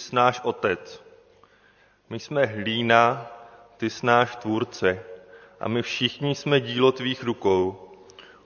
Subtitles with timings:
[0.00, 1.02] jsi náš otec.
[2.10, 3.30] My jsme hlína,
[3.76, 5.02] ty jsi náš tvůrce
[5.60, 7.90] a my všichni jsme dílo tvých rukou.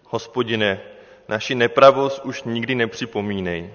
[0.09, 0.81] Hospodine,
[1.29, 3.75] naši nepravost už nikdy nepřipomínej.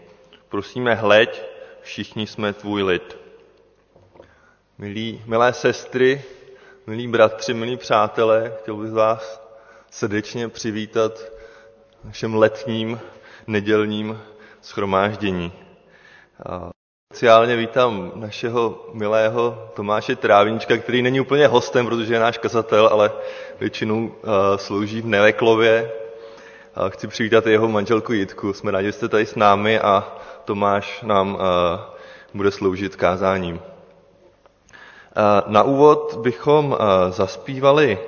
[0.49, 1.43] Prosíme, hleď,
[1.81, 3.17] všichni jsme tvůj lid.
[4.77, 6.23] Milí, milé sestry,
[6.87, 9.41] milí bratři, milí přátelé, chtěl bych vás
[9.91, 11.31] srdečně přivítat
[12.03, 12.99] našem letním
[13.47, 14.21] nedělním
[14.61, 15.53] schromáždění.
[17.13, 23.11] Speciálně vítám našeho milého Tomáše Trávnička, který není úplně hostem, protože je náš kazatel, ale
[23.59, 24.11] většinou
[24.55, 25.91] slouží v Neleklově.
[26.89, 28.53] Chci přivítat jeho manželku Jitku.
[28.53, 31.37] Jsme rádi, že jste tady s námi a Tomáš nám
[32.33, 33.59] bude sloužit kázáním.
[35.47, 36.77] Na úvod bychom
[37.09, 37.99] zaspívali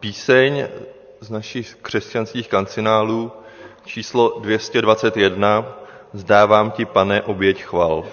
[0.00, 0.68] píseň
[1.20, 3.32] z našich křesťanských kancinálů
[3.84, 8.04] číslo 221 Zdávám ti, pane, oběť chval.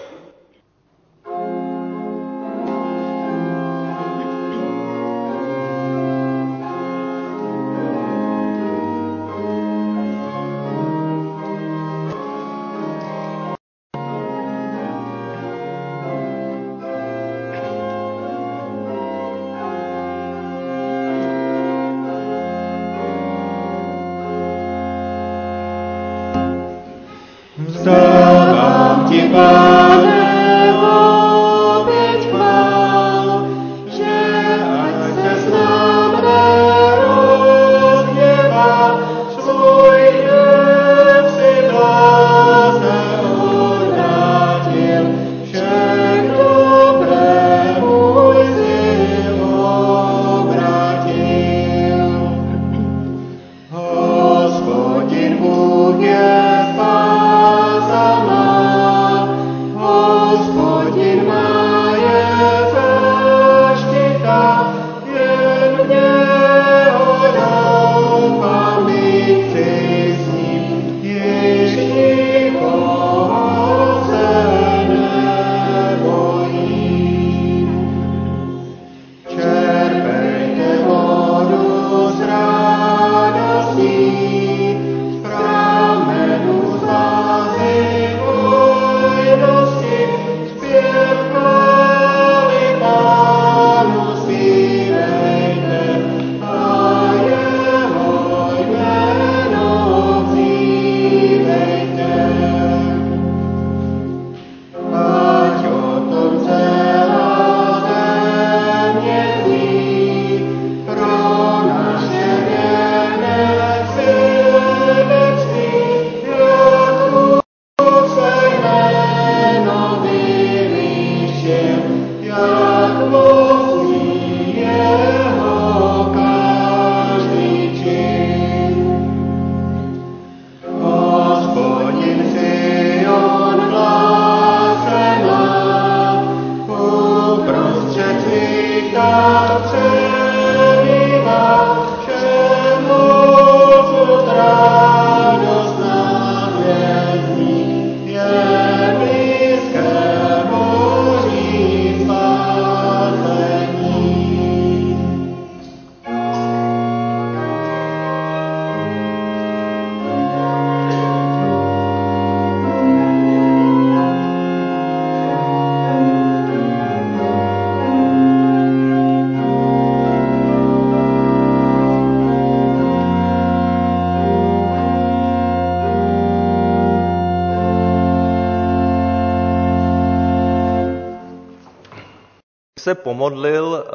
[182.96, 183.86] Se pomodlil,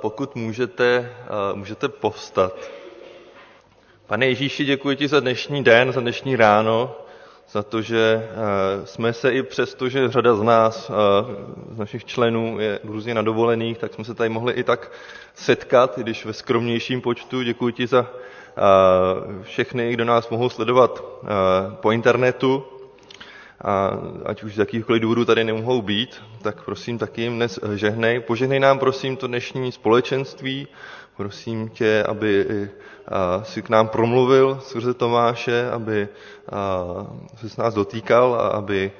[0.00, 1.10] pokud můžete,
[1.54, 2.52] můžete povstat.
[4.06, 6.94] Pane Ježíši, děkuji ti za dnešní den, za dnešní ráno,
[7.50, 8.28] za to, že
[8.84, 10.90] jsme se i přesto, že řada z nás,
[11.74, 14.92] z našich členů je různě na dovolených, tak jsme se tady mohli i tak
[15.34, 17.42] setkat, i když ve skromnějším počtu.
[17.42, 18.06] Děkuji ti za
[19.42, 21.04] všechny, kdo nás mohou sledovat
[21.80, 22.64] po internetu,
[23.64, 23.90] a
[24.26, 28.20] ať už z jakýchkoliv důvodů tady nemohou být, tak prosím taky jim dnes žehnej.
[28.20, 30.68] Požehnej nám prosím to dnešní společenství,
[31.16, 32.46] prosím tě, aby
[33.42, 36.08] si k nám promluvil skrze Tomáše, aby
[37.36, 38.92] se s nás dotýkal a aby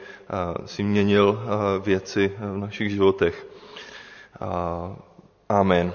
[0.64, 1.41] si měnil
[1.82, 3.47] věci v našich životech.
[5.49, 5.93] Amen.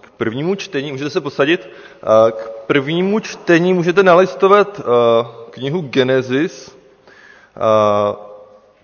[0.00, 1.68] K prvnímu čtení, můžete se posadit,
[2.30, 4.80] k prvnímu čtení můžete nalistovat
[5.50, 6.76] knihu Genesis,
[7.56, 8.28] uh,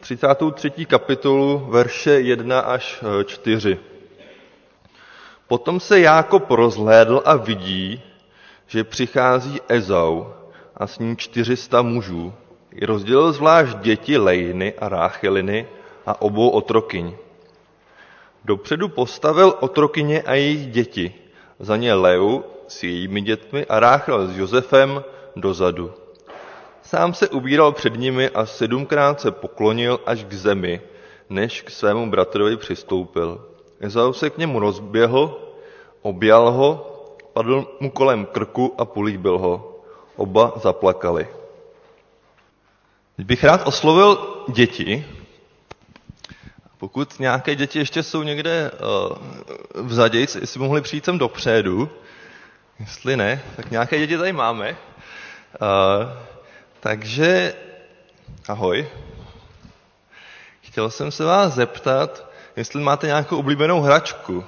[0.01, 0.87] 33.
[0.87, 3.79] kapitolu, verše 1 až 4.
[5.49, 8.03] Potom se Jákob rozhlédl a vidí,
[8.67, 10.25] že přichází Ezau
[10.77, 12.33] a s ním 400 mužů.
[12.83, 15.69] Rozdělil zvlášť děti Lejny a Rácheliny
[16.07, 17.15] a obou otrokyň.
[18.45, 21.15] Dopředu postavil otrokyně a jejich děti,
[21.59, 25.05] za ně Leu s jejími dětmi a Ráchel s Josefem
[25.37, 26.04] dozadu.
[26.95, 30.81] Sám se ubíral před nimi a sedmkrát se poklonil až k zemi,
[31.31, 33.49] než k svému bratrovi přistoupil.
[33.81, 35.41] Ezau se k němu rozběhl,
[36.03, 36.71] objal ho,
[37.33, 39.83] padl mu kolem krku a políbil ho.
[40.17, 41.29] Oba zaplakali.
[43.19, 44.19] Bych rád oslovil
[44.49, 45.07] děti.
[46.79, 49.17] Pokud nějaké děti ještě jsou někde uh,
[49.87, 51.91] vzadě, jestli mohli přijít sem dopředu,
[52.81, 54.77] jestli ne, tak nějaké děti tady máme.
[55.61, 56.34] Uh,
[56.85, 57.55] takže,
[58.49, 58.89] ahoj.
[60.61, 62.25] Chtěl jsem se vás zeptat,
[62.57, 64.45] jestli máte nějakou oblíbenou hračku.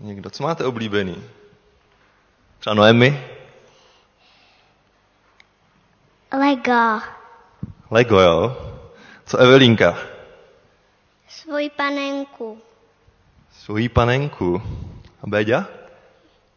[0.00, 1.24] Někdo, co máte oblíbený?
[2.58, 3.24] Třeba Noemi?
[6.32, 7.00] Lego.
[7.90, 8.56] Lego, jo?
[9.26, 9.98] Co Evelínka?
[11.28, 12.62] Svoji panenku.
[13.52, 14.62] Svojí panenku.
[15.22, 15.66] A Béďa?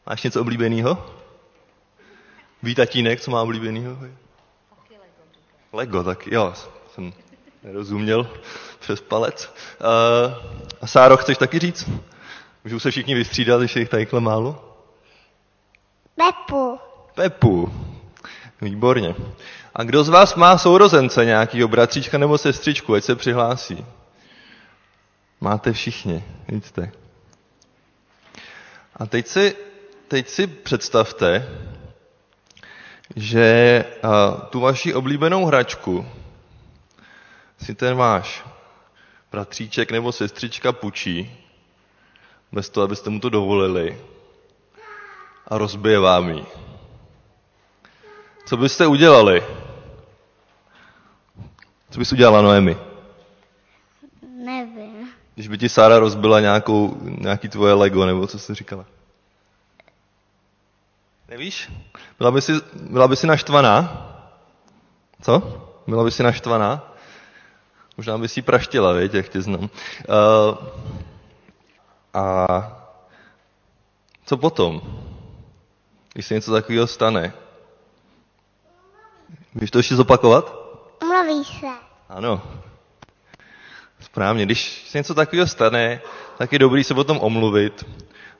[0.05, 1.22] Máš něco oblíbeného?
[2.63, 3.97] Ví tatínek, co má oblíbenýho?
[5.73, 6.53] Lego, tak jo,
[6.93, 7.13] jsem
[7.63, 8.29] nerozuměl
[8.79, 9.53] přes palec.
[9.79, 10.33] Uh,
[10.81, 11.89] a Sáro, chceš taky říct?
[12.63, 14.77] Můžou se všichni vystřídat, když je jich tadyhle málo?
[16.15, 16.79] Pepu.
[17.15, 17.73] Pepu.
[18.61, 19.15] Výborně.
[19.75, 23.85] A kdo z vás má sourozence, nějakýho bratříčka nebo sestřičku, ať se přihlásí?
[25.41, 26.91] Máte všichni, vidíte.
[28.95, 29.55] A teď si,
[30.07, 31.49] teď si představte,
[33.15, 36.05] že uh, tu vaši oblíbenou hračku
[37.63, 38.45] si ten váš
[39.31, 41.39] bratříček nebo sestřička pučí,
[42.51, 43.97] bez toho, abyste mu to dovolili,
[45.47, 46.45] a rozbije vám ji.
[48.45, 49.43] Co byste udělali?
[51.89, 52.77] Co bys udělala, Noemi?
[54.45, 55.09] Nevím.
[55.35, 58.85] Když by ti Sára rozbila nějakou, nějaký tvoje Lego, nebo co jsi říkala?
[61.27, 61.71] Nevíš?
[62.17, 64.07] Byla by si, byla by si naštvaná?
[65.21, 65.41] Co?
[65.87, 66.93] Byla by si naštvaná?
[67.97, 69.61] Možná by si praštila, věď, jak tě znám.
[69.63, 69.69] Uh,
[72.13, 72.47] a
[74.25, 74.81] co potom?
[76.13, 77.33] Když se něco takového stane?
[79.55, 80.55] Víš to ještě zopakovat?
[81.03, 81.67] Mluví se.
[82.09, 82.41] Ano.
[84.13, 84.45] Správně.
[84.45, 86.01] Když se něco takového stane,
[86.37, 87.85] tak je dobrý se potom omluvit.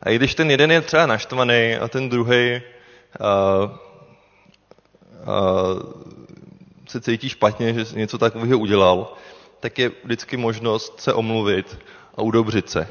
[0.02, 2.62] A i když ten jeden je třeba naštvaný a ten druhý
[3.20, 3.72] uh,
[5.22, 5.82] uh,
[6.88, 9.14] se cítí špatně, že něco takového udělal,
[9.60, 11.80] tak je vždycky možnost se omluvit
[12.18, 12.88] a udobřit se.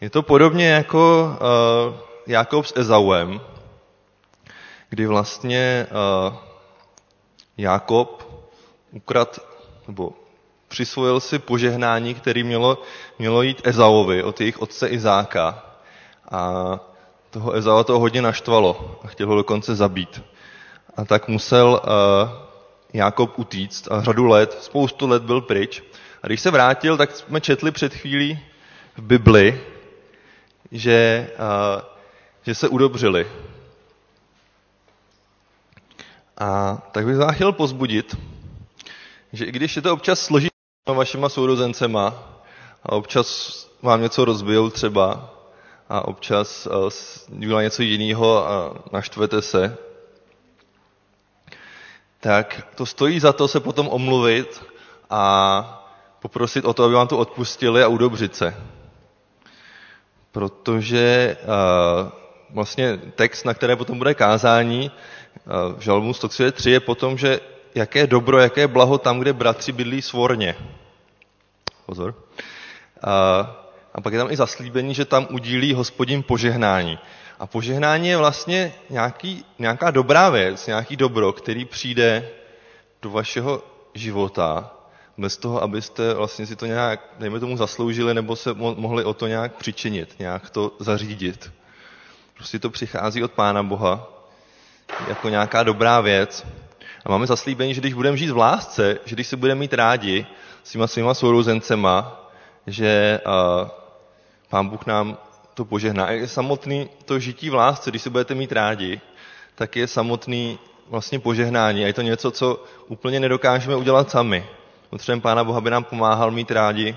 [0.00, 1.94] Je to podobně jako uh,
[2.26, 3.40] Jakob s Ezauem,
[4.88, 6.36] kdy vlastně uh,
[7.56, 8.32] Jakob
[8.92, 9.38] ukrad,
[9.88, 10.25] nebo
[10.76, 12.82] přisvojil si požehnání, který mělo,
[13.18, 15.64] mělo jít Ezauovi od jejich otce Izáka.
[16.30, 16.80] A
[17.30, 20.22] toho Ezaua to hodně naštvalo a chtěl ho dokonce zabít.
[20.96, 22.30] A tak musel uh,
[22.92, 25.82] Jakob utíct a řadu let, spoustu let byl pryč.
[26.22, 28.38] A když se vrátil, tak jsme četli před chvílí
[28.96, 29.60] v Bibli,
[30.72, 31.82] že, uh,
[32.46, 33.26] že se udobřili.
[36.38, 38.16] A tak bych vás chtěl pozbudit,
[39.32, 40.55] že i když je to občas složitý
[40.94, 42.14] vašima sourozencema
[42.82, 45.30] a občas vám něco rozbijou třeba
[45.88, 49.76] a občas uh, dělá něco jiného a naštvete se,
[52.20, 54.64] tak to stojí za to se potom omluvit
[55.10, 55.82] a
[56.22, 58.54] poprosit o to, aby vám to odpustili a udobřit se.
[60.32, 62.08] Protože uh,
[62.54, 67.40] vlastně text, na které potom bude kázání, uh, v Žalmu 133 je potom, že
[67.76, 70.56] jaké dobro, jaké blaho tam, kde bratři bydlí svorně.
[71.86, 72.14] Pozor.
[73.04, 73.46] Uh,
[73.94, 76.98] a pak je tam i zaslíbení, že tam udílí hospodin požehnání.
[77.38, 82.28] A požehnání je vlastně nějaký, nějaká dobrá věc, nějaký dobro, který přijde
[83.02, 83.62] do vašeho
[83.94, 84.70] života
[85.18, 89.14] bez toho, abyste vlastně si to nějak, dejme tomu, zasloužili nebo se mo- mohli o
[89.14, 91.52] to nějak přičinit, nějak to zařídit.
[92.34, 94.08] Prostě to přichází od Pána Boha
[95.08, 96.46] jako nějaká dobrá věc.
[97.06, 100.26] A máme zaslíbení, že když budeme žít v lásce, že když se budeme mít rádi
[100.64, 102.26] s těma svýma sourozencema,
[102.66, 103.68] že uh,
[104.48, 105.18] Pán Bůh nám
[105.54, 106.12] to požehná.
[106.12, 109.00] I samotný to žití v lásce, když se budete mít rádi,
[109.54, 110.58] tak je samotný
[110.88, 111.84] vlastně požehnání.
[111.84, 114.46] A je to něco, co úplně nedokážeme udělat sami.
[114.90, 116.96] Potřebujeme Pána Boha, aby nám pomáhal mít rádi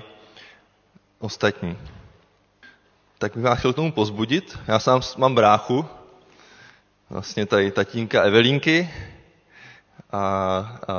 [1.18, 1.78] ostatní.
[3.18, 4.58] Tak bych vás chtěl k tomu pozbudit.
[4.68, 5.86] Já sám mám bráchu,
[7.10, 8.90] vlastně tady tatínka Evelínky.
[10.12, 10.20] A,
[10.88, 10.96] a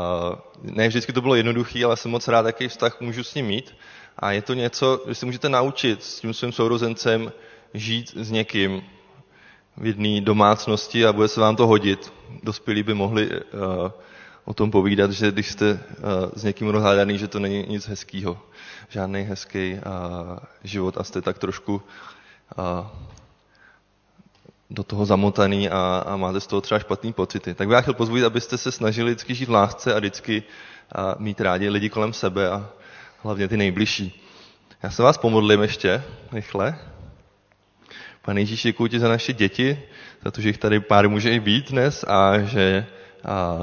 [0.62, 3.76] ne vždycky to bylo jednoduché, ale jsem moc rád, jaký vztah můžu s ním mít.
[4.20, 7.32] A je to něco, že si můžete naučit s tím svým sourozencem
[7.74, 8.82] žít s někým
[9.78, 12.14] v jedné domácnosti a bude se vám to hodit.
[12.44, 13.42] Dospělí by mohli uh,
[14.46, 15.80] o tom povídat, že když jste uh,
[16.36, 18.40] s někým rozhádaný, že to není nic hezkého.
[18.90, 19.80] Žádný hezký uh,
[20.64, 21.82] život a jste tak trošku
[24.72, 27.54] do toho zamotaný a, a máte z toho třeba špatný pocity.
[27.54, 30.44] Tak bych já chtěl pozvodit, abyste se snažili vždycky žít v lásce a vždycky
[30.96, 32.70] a mít rádi lidi kolem sebe a
[33.24, 34.26] hlavně ty nejbližší.
[34.84, 36.76] Já se vás pomodlím ještě, rychle.
[38.22, 39.80] Pane Ježíši, děkuji ti za naše děti,
[40.26, 42.86] za to, že jich tady pár může i být dnes a že
[43.26, 43.58] a,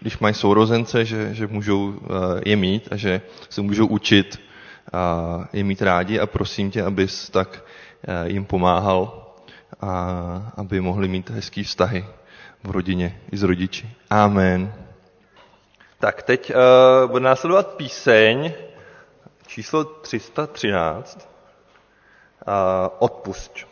[0.00, 2.00] když mají sourozence, že, že můžou
[2.46, 4.40] je mít a že se můžou učit
[4.92, 7.64] a je mít rádi a prosím tě, abys tak
[8.26, 9.27] jim pomáhal
[9.80, 12.04] a aby mohli mít hezký vztahy
[12.64, 13.90] v rodině i s rodiči.
[14.10, 14.74] Amen.
[15.98, 18.52] Tak, teď uh, bude následovat píseň
[19.46, 21.28] číslo 313.
[22.48, 22.52] Uh,
[22.98, 23.66] odpusť.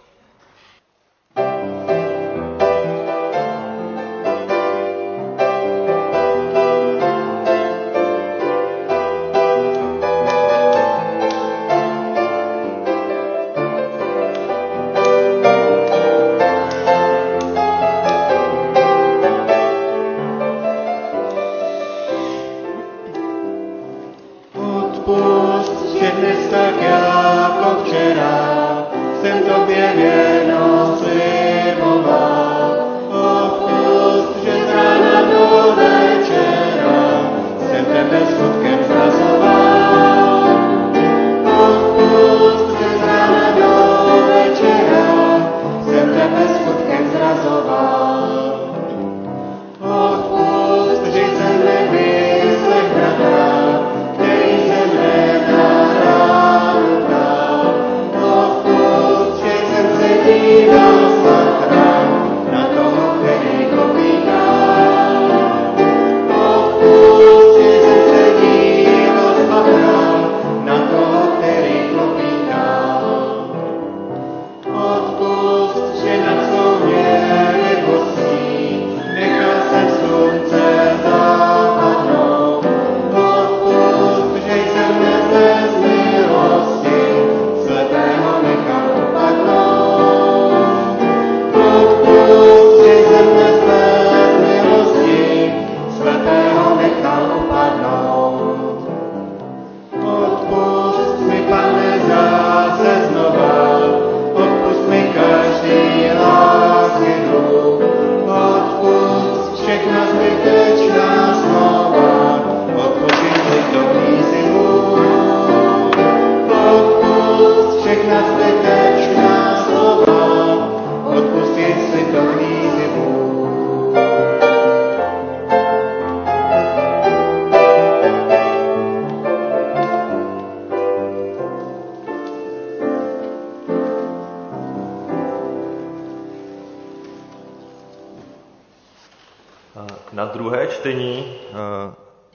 [140.12, 141.54] Na druhé čtení eh,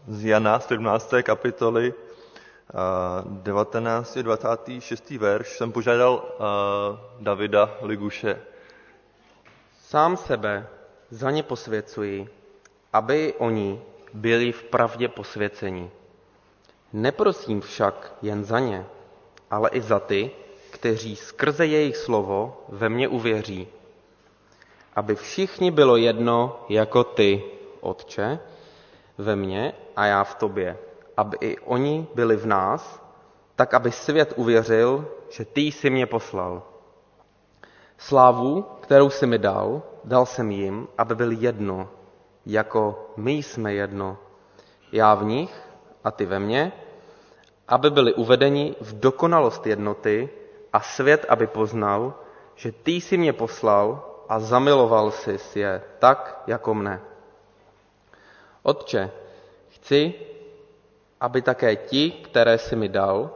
[0.08, 1.14] z Jana 17.
[1.24, 1.94] kapitoly
[3.26, 4.18] 19.
[4.18, 5.10] 26.
[5.10, 6.38] verš jsem požádal eh,
[7.20, 8.42] Davida Liguše.
[9.82, 10.68] Sám sebe
[11.10, 12.30] za ně posvěcuji,
[12.94, 13.82] aby oni
[14.14, 15.92] byli v pravdě posvěceni.
[16.94, 18.86] Neprosím však jen za ně,
[19.52, 20.32] ale i za ty,
[20.72, 23.68] kteří skrze jejich slovo ve mně uvěří.
[24.96, 27.44] Aby všichni bylo jedno jako ty,
[27.82, 28.40] Otče,
[29.18, 30.78] ve mně a já v tobě.
[31.18, 33.02] Aby i oni byli v nás,
[33.56, 36.64] tak aby svět uvěřil, že ty jsi mě poslal.
[37.98, 41.90] Slávu, kterou jsi mi dal, dal jsem jim, aby byli jedno,
[42.46, 44.18] jako my jsme jedno.
[44.92, 45.62] Já v nich
[46.04, 46.72] a ty ve mně,
[47.68, 50.30] aby byli uvedeni v dokonalost jednoty
[50.74, 52.14] a svět, aby poznal,
[52.56, 57.02] že ty jsi mě poslal a zamiloval jsi je tak, jako mne.
[58.64, 59.12] Otče,
[59.70, 60.14] chci,
[61.20, 63.30] aby také ti, které jsi mi dal,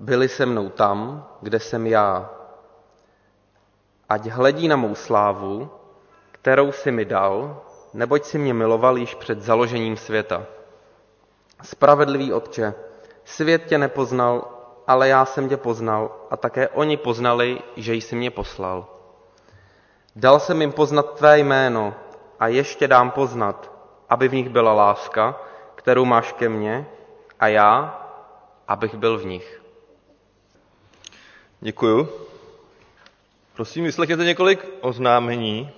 [0.00, 2.30] byli se mnou tam, kde jsem já,
[4.08, 5.70] ať hledí na mou slávu,
[6.32, 7.60] kterou si mi dal,
[7.94, 10.46] neboť si mě miloval již před založením světa.
[11.62, 12.74] Spravedlivý Otče,
[13.24, 14.48] svět tě nepoznal,
[14.86, 18.97] ale já jsem tě poznal a také oni poznali, že jsi mě poslal.
[20.18, 21.94] Dal jsem jim poznat tvé jméno
[22.40, 23.72] a ještě dám poznat,
[24.08, 25.40] aby v nich byla láska,
[25.74, 26.86] kterou máš ke mně
[27.40, 28.02] a já,
[28.68, 29.62] abych byl v nich.
[31.60, 32.08] Děkuju.
[33.54, 35.70] Prosím, vyslechněte několik oznámení.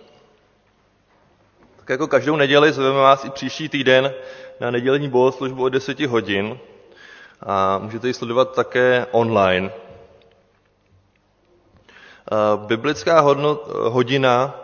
[1.77, 4.15] Tak jako každou neděli zveme vás i příští týden
[4.61, 6.59] na nedělní bohoslužbu od 10 hodin
[7.43, 9.73] a můžete ji sledovat také online.
[12.57, 14.55] Biblická hodnot, hodina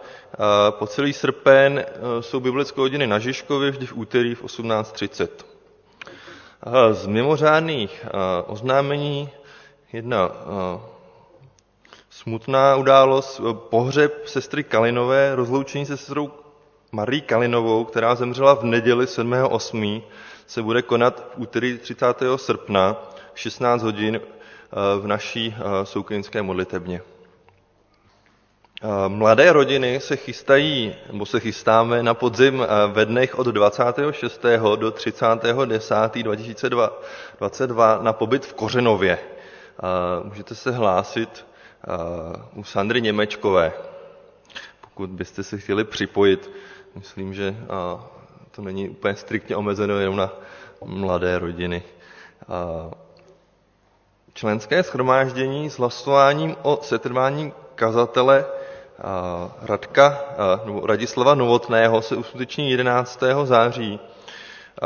[0.70, 1.84] po celý srpen
[2.20, 5.28] jsou biblické hodiny na Žižkově vždy v úterý v 18.30.
[6.92, 8.06] Z mimořádných
[8.46, 9.30] oznámení
[9.92, 10.30] jedna
[12.10, 16.30] smutná událost, pohřeb sestry Kalinové, rozloučení se sestrou
[16.92, 20.02] Marí Kalinovou, která zemřela v neděli 7.8.,
[20.46, 22.06] se bude konat v úterý 30.
[22.36, 22.96] srpna
[23.34, 24.20] v 16 hodin
[25.00, 27.02] v naší soukrínské modlitebně.
[29.08, 34.42] Mladé rodiny se chystají, nebo se chystáme na podzim ve dnech od 26.
[34.76, 35.26] do 30.
[35.64, 35.94] 10.
[36.22, 39.18] 2022 na pobyt v Kořenově.
[40.22, 41.46] Můžete se hlásit
[42.54, 43.72] u Sandry Němečkové,
[44.80, 46.50] pokud byste se chtěli připojit.
[46.94, 47.56] Myslím, že
[48.50, 50.32] to není úplně striktně omezeno jenom na
[50.84, 51.82] mladé rodiny.
[54.34, 58.44] Členské schromáždění s hlasováním o setrvání kazatele
[59.62, 60.24] Radka,
[60.64, 63.22] nebo Radislava Novotného se uskuteční 11.
[63.44, 64.00] září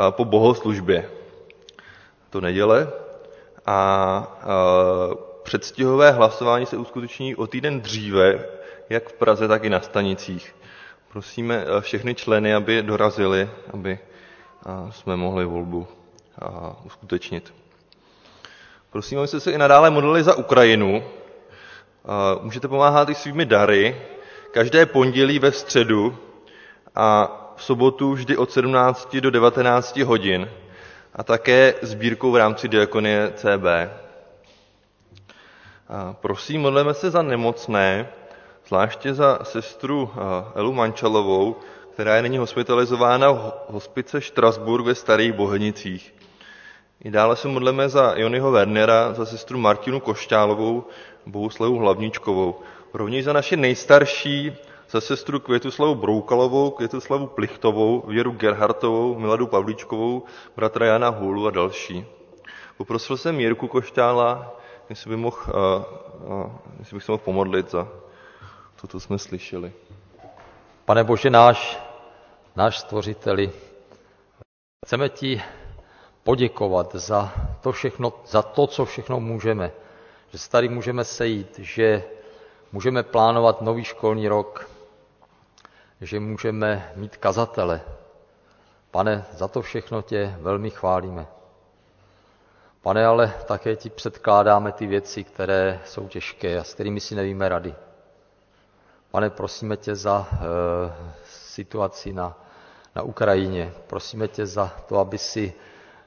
[0.09, 1.09] po bohoslužbě.
[2.29, 2.89] To neděle.
[3.65, 4.37] A
[5.43, 8.45] předstihové hlasování se uskuteční o týden dříve,
[8.89, 10.55] jak v Praze, tak i na stanicích.
[11.11, 13.99] Prosíme všechny členy, aby dorazili, aby
[14.89, 15.87] jsme mohli volbu
[16.85, 17.53] uskutečnit.
[18.91, 21.03] Prosím, abyste se i nadále modlili za Ukrajinu.
[22.41, 24.01] Můžete pomáhat i svými dary.
[24.51, 26.17] Každé pondělí ve středu
[26.95, 30.49] a v sobotu vždy od 17 do 19 hodin
[31.15, 33.65] a také sbírkou v rámci Diakonie CB.
[36.11, 38.09] Prosím, modleme se za nemocné,
[38.67, 40.11] zvláště za sestru
[40.55, 41.55] Elu Mančalovou,
[41.93, 46.13] která je nyní hospitalizována v hospice Štrasburg ve Starých Bohenicích.
[47.03, 50.83] I dále se modleme za Jonyho Wernera, za sestru Martinu Košťálovou,
[51.25, 52.55] Bohuslavu Hlavničkovou.
[52.93, 54.57] Rovněž za naše nejstarší,
[54.89, 60.23] za sestru Květuslavu Broukalovou, Květuslavu Plichtovou, Věru Gerhartovou, Miladu Pavlíčkovou,
[60.55, 62.05] bratra Jana Hůlu a další.
[62.77, 64.55] Poprosil jsem Jirku Košťála,
[64.89, 65.37] jestli, by mohl,
[66.79, 67.87] jestli bych se mohl pomodlit za
[68.81, 69.71] to, co jsme slyšeli.
[70.85, 71.79] Pane Bože náš,
[72.55, 73.51] náš stvořiteli,
[74.85, 75.41] chceme ti
[76.23, 79.71] poděkovat za to, všechno, za to, co všechno můžeme.
[80.31, 82.03] Že se tady můžeme sejít, že
[82.71, 84.69] můžeme plánovat nový školní rok,
[86.01, 87.81] že můžeme mít kazatele.
[88.91, 91.27] Pane, za to všechno tě velmi chválíme.
[92.81, 97.49] Pane, ale také ti předkládáme ty věci, které jsou těžké a s kterými si nevíme
[97.49, 97.75] rady.
[99.11, 100.37] Pane, prosíme tě za e,
[101.25, 102.37] situaci na,
[102.95, 103.73] na Ukrajině.
[103.87, 105.53] Prosíme tě za to, aby si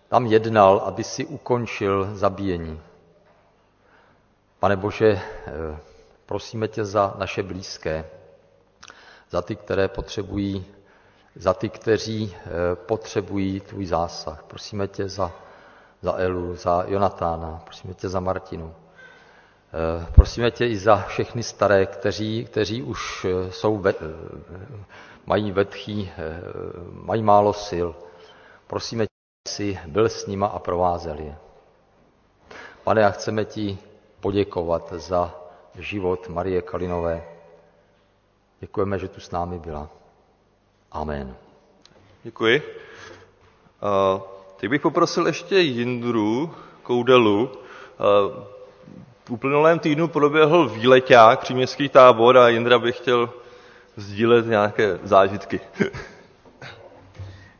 [0.08, 2.80] tam jednal, aby si ukončil zabíjení.
[4.64, 5.20] Pane Bože, e,
[6.26, 8.04] prosíme tě za naše blízké,
[9.30, 10.64] za ty, které potřebují,
[11.36, 14.42] za ty, kteří e, potřebují tvůj zásah.
[14.42, 15.32] Prosíme tě za
[16.02, 18.74] za Elu, za Jonatána, prosíme tě za Martinu.
[18.74, 23.94] Eh, prosíme tě i za všechny staré, kteří, kteří už eh, jsou ve, eh,
[25.26, 26.10] mají vetchý,
[26.90, 27.88] mají málo sil.
[28.66, 31.36] Prosíme tě, si byl s nima a provázel je.
[32.84, 33.78] Pane, a chceme ti
[34.24, 35.34] poděkovat za
[35.78, 37.24] život Marie Kalinové.
[38.60, 39.88] Děkujeme, že tu s námi byla.
[40.92, 41.36] Amen.
[42.22, 42.62] Děkuji.
[43.82, 44.20] Uh...
[44.56, 47.50] Teď bych poprosil ještě Jindru Koudelu.
[49.24, 53.30] V uplynulém týdnu proběhl výleťák, příměstský tábor a Jindra bych chtěl
[53.96, 55.60] sdílet nějaké zážitky.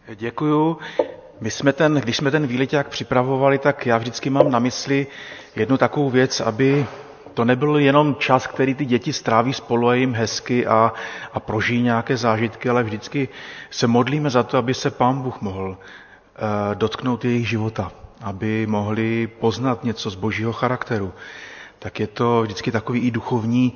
[0.14, 0.79] Děkuju.
[1.40, 5.07] My jsme ten, když jsme ten výleťák připravovali, tak já vždycky mám na mysli
[5.57, 6.87] jednu takovou věc, aby
[7.35, 10.92] to nebyl jenom čas, který ty děti stráví spolu a jim hezky a,
[11.33, 13.29] a prožijí nějaké zážitky, ale vždycky
[13.70, 15.77] se modlíme za to, aby se Pán Bůh mohl
[16.37, 17.92] Eh, dotknout jejich života,
[18.23, 21.12] aby mohli poznat něco z božího charakteru.
[21.85, 23.73] Tak je to vždycky takový i duchovní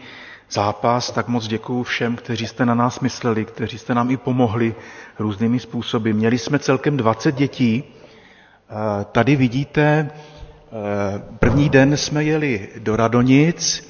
[0.51, 4.75] zápas, tak moc děkuju všem, kteří jste na nás mysleli, kteří jste nám i pomohli
[5.18, 6.11] různými způsoby.
[6.12, 7.85] Měli jsme celkem 20 dětí.
[7.85, 13.88] Eh, tady vidíte, eh, první den jsme jeli do Radonic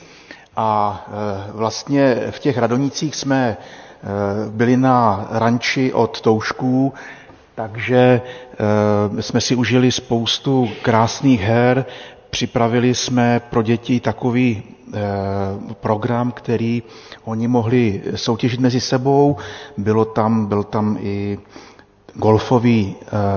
[0.56, 3.56] a eh, vlastně v těch Radonicích jsme
[4.50, 6.94] byli na ranči od Toušků,
[7.54, 8.20] takže
[9.20, 11.84] jsme si užili spoustu krásných her,
[12.30, 14.62] připravili jsme pro děti takový
[15.80, 16.82] program, který
[17.24, 19.36] oni mohli soutěžit mezi sebou.
[19.76, 21.38] Bylo tam, byl tam i
[22.14, 22.94] golfový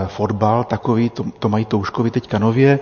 [0.08, 2.80] fotbal, takový, to, to mají Touškovi teďka nově.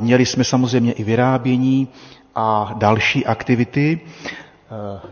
[0.00, 1.88] Měli jsme samozřejmě i vyrábění
[2.34, 4.00] a další aktivity,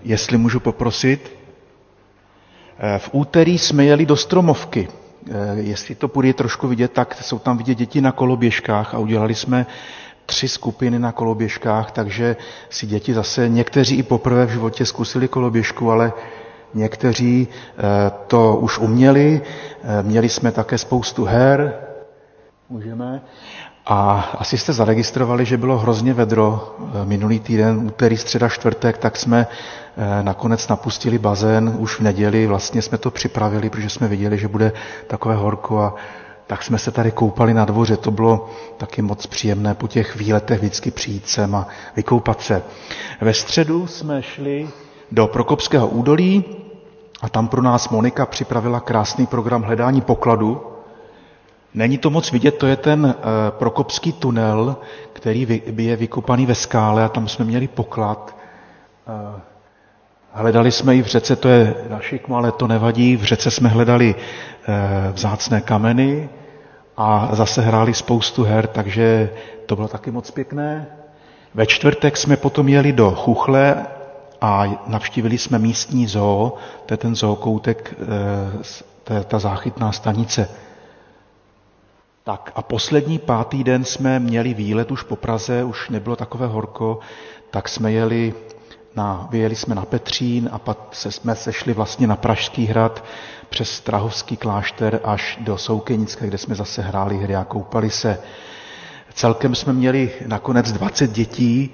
[0.03, 1.33] jestli můžu poprosit.
[2.99, 4.89] V úterý jsme jeli do Stromovky.
[5.55, 9.67] Jestli to půjde trošku vidět, tak jsou tam vidět děti na koloběžkách a udělali jsme
[10.27, 12.37] tři skupiny na koloběžkách, takže
[12.71, 16.13] si děti zase, někteří i poprvé v životě zkusili koloběžku, ale
[16.75, 17.49] někteří
[18.27, 19.41] to už uměli.
[20.03, 21.75] Měli jsme také spoustu her,
[22.71, 23.23] můžeme.
[23.91, 26.75] A asi jste zaregistrovali, že bylo hrozně vedro
[27.05, 29.47] minulý týden, úterý, středa, čtvrtek, tak jsme
[30.23, 32.47] nakonec napustili bazén už v neděli.
[32.47, 34.73] Vlastně jsme to připravili, protože jsme viděli, že bude
[35.07, 35.95] takové horko a
[36.47, 37.97] tak jsme se tady koupali na dvoře.
[37.97, 42.63] To bylo taky moc příjemné po těch výletech vždycky přijít sem a vykoupat se.
[43.21, 44.69] Ve středu jsme šli
[45.13, 46.45] do Prokopského údolí
[47.23, 50.63] a tam pro nás Monika připravila krásný program hledání pokladu.
[51.75, 53.15] Není to moc vidět, to je ten
[53.51, 54.77] Prokopský tunel,
[55.13, 58.37] který je vykopaný ve skále a tam jsme měli poklad.
[60.33, 63.69] Hledali jsme i v řece, to je na šikmo, ale to nevadí, v řece jsme
[63.69, 64.15] hledali
[65.13, 66.29] vzácné kameny
[66.97, 69.31] a zase hráli spoustu her, takže
[69.67, 70.87] to bylo taky moc pěkné.
[71.55, 73.87] Ve čtvrtek jsme potom jeli do Chuchle
[74.41, 76.55] a navštívili jsme místní zoo,
[76.87, 77.95] to je ten zookoutek,
[79.05, 80.49] to je ta záchytná stanice.
[82.29, 86.99] Tak a poslední pátý den jsme měli výlet už po Praze, už nebylo takové horko,
[87.51, 88.35] tak jsme jeli
[88.97, 93.05] na, vyjeli jsme na Petřín a pak se, jsme sešli vlastně na Pražský hrad
[93.49, 98.19] přes Strahovský klášter až do Soukenické, kde jsme zase hráli hry a koupali se.
[99.15, 101.71] Celkem jsme měli nakonec 20 dětí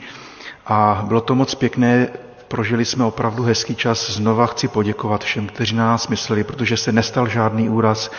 [0.66, 2.08] a bylo to moc pěkné,
[2.54, 4.10] prožili jsme opravdu hezký čas.
[4.10, 8.10] Znova chci poděkovat všem, kteří na nás mysleli, protože se nestal žádný úraz.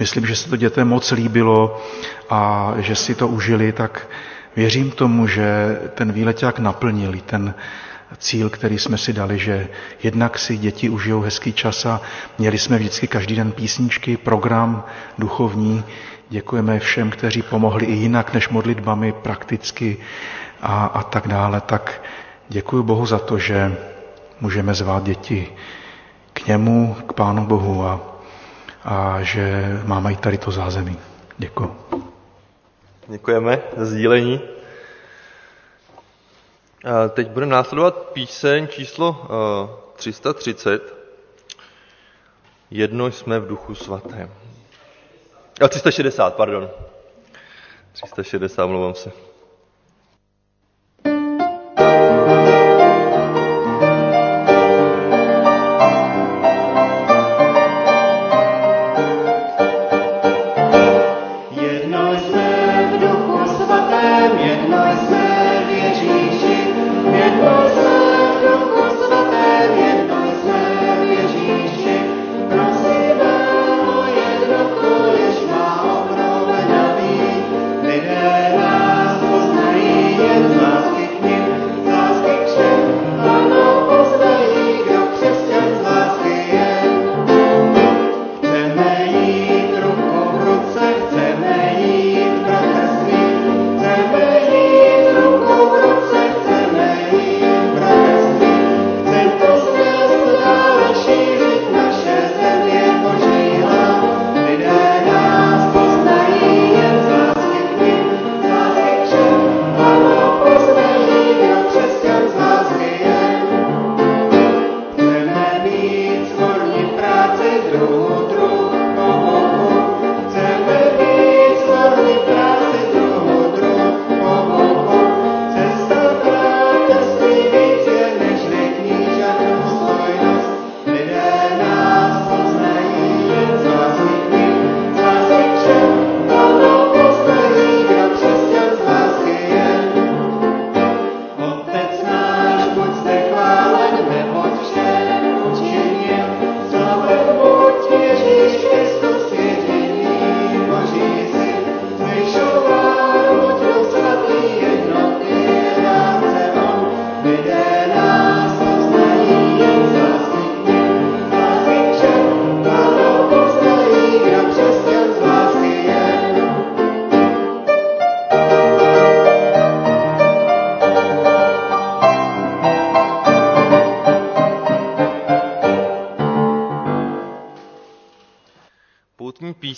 [0.00, 1.82] Myslím, že se to dětem moc líbilo
[2.30, 4.08] a že si to užili, tak
[4.56, 5.44] věřím tomu, že
[5.94, 7.54] ten výleták naplnili, ten
[8.18, 9.68] cíl, který jsme si dali, že
[10.02, 12.00] jednak si děti užijou hezký čas a
[12.38, 14.84] měli jsme vždycky každý den písničky, program
[15.18, 15.84] duchovní.
[16.30, 19.96] Děkujeme všem, kteří pomohli i jinak než modlitbami, prakticky
[20.62, 21.60] a, a tak dále.
[21.60, 22.00] Tak
[22.48, 23.76] děkuji Bohu za to, že
[24.40, 25.56] můžeme zvát děti
[26.32, 28.00] k němu, k Pánu Bohu a,
[28.84, 30.98] a že máme i tady to zázemí.
[31.38, 31.76] Děkuji.
[33.08, 34.40] Děkujeme za sdílení.
[37.10, 39.28] Teď bude následovat píseň číslo
[39.96, 40.94] 330.
[42.70, 44.30] Jedno jsme v duchu svatém.
[45.60, 46.70] A 360, pardon.
[47.92, 49.12] 360, mluvám se.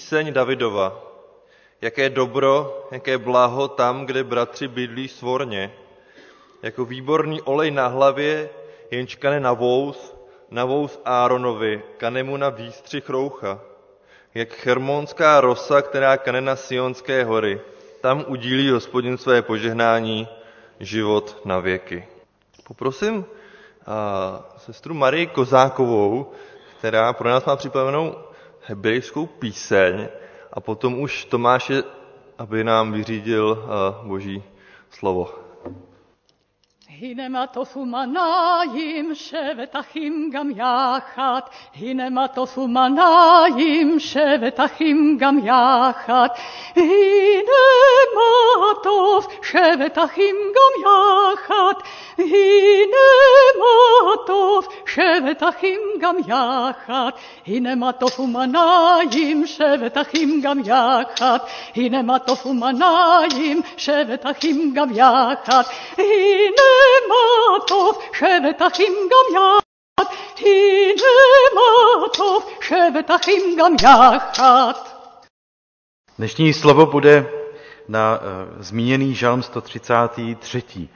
[0.06, 1.02] Píseň Davidova.
[1.82, 5.74] Jaké dobro, jaké blaho tam, kde bratři bydlí svorně.
[6.62, 8.50] Jako výborný olej na hlavě,
[8.90, 10.14] jenž kane na vous,
[10.50, 13.58] na vous Áronovi, kane mu na výstřih roucha.
[14.34, 17.60] Jak hermonská rosa, která kane na Sionské hory.
[18.00, 20.28] Tam udílí hospodin své požehnání,
[20.80, 22.06] život na věky.
[22.66, 23.24] Poprosím
[23.86, 26.30] a, sestru Marii Kozákovou,
[26.78, 28.25] která pro nás má připravenou
[28.66, 30.08] hebrejskou píseň
[30.52, 31.82] a potom už Tomáše,
[32.38, 34.42] aby nám vyřídil a, boží
[34.90, 35.45] slovo.
[37.01, 41.39] הנה מטוס ומניים, שבת אחים גם יחד.
[41.75, 46.27] הנה מטוס ומניים, שבת אחים גם יחד.
[46.75, 47.61] הנה
[48.71, 51.73] מטוס, שבת אחים גם יחד.
[52.17, 53.07] הנה
[54.13, 57.11] מטוס, שבת אחים גם יחד.
[57.47, 61.37] הנה מטוס ומניים, שבת אחים גם יחד.
[61.75, 65.63] הנה מטוס ומניים, שבת אחים גם יחד.
[65.97, 66.84] הנה
[67.55, 71.13] מטוף שבט אחים גם יחד, הנה
[72.05, 74.73] מטוף שבט אחים גם יחד.
[76.19, 77.25] Dnešní slovo bude
[77.87, 80.89] na uh, zmíněný žalm 133.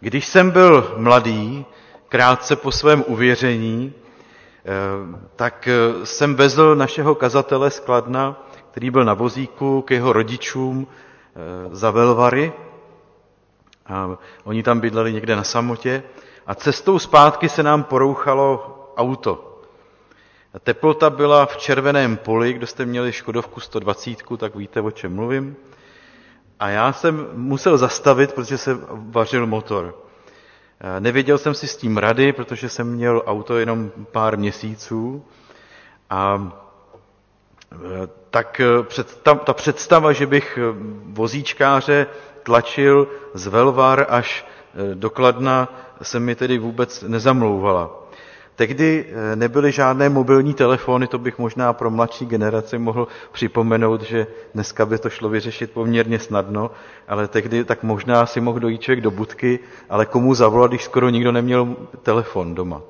[0.00, 1.64] Když jsem byl mladý,
[2.08, 9.04] krátce po svém uvěření, uh, tak uh, jsem vezl našeho kazatele z Kladna, který byl
[9.04, 10.86] na vozíku k jeho rodičům
[11.72, 12.52] za Velvary,
[13.87, 16.03] a oni tam bydleli někde na samotě
[16.47, 19.49] a cestou zpátky se nám porouchalo auto.
[20.53, 25.15] A teplota byla v červeném poli, kdo jste měli Škodovku 120, tak víte, o čem
[25.15, 25.55] mluvím.
[26.59, 29.95] A já jsem musel zastavit, protože se vařil motor.
[30.99, 35.25] Nevěděl jsem si s tím rady, protože jsem měl auto jenom pár měsíců.
[36.09, 36.51] A
[38.29, 38.61] tak
[39.23, 40.59] ta, ta představa, že bych
[41.05, 42.07] vozíčkáře
[42.43, 44.45] tlačil z Velvar až
[44.91, 45.69] e, do Kladna,
[46.01, 48.03] se mi tedy vůbec nezamlouvala.
[48.55, 54.27] Tehdy e, nebyly žádné mobilní telefony, to bych možná pro mladší generaci mohl připomenout, že
[54.53, 56.71] dneska by to šlo vyřešit poměrně snadno,
[57.07, 61.09] ale tehdy tak možná si mohl dojít člověk do budky, ale komu zavolat, když skoro
[61.09, 62.81] nikdo neměl telefon doma.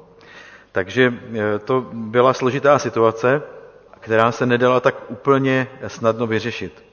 [0.71, 1.13] Takže
[1.55, 3.41] e, to byla složitá situace,
[3.99, 6.92] která se nedala tak úplně snadno vyřešit.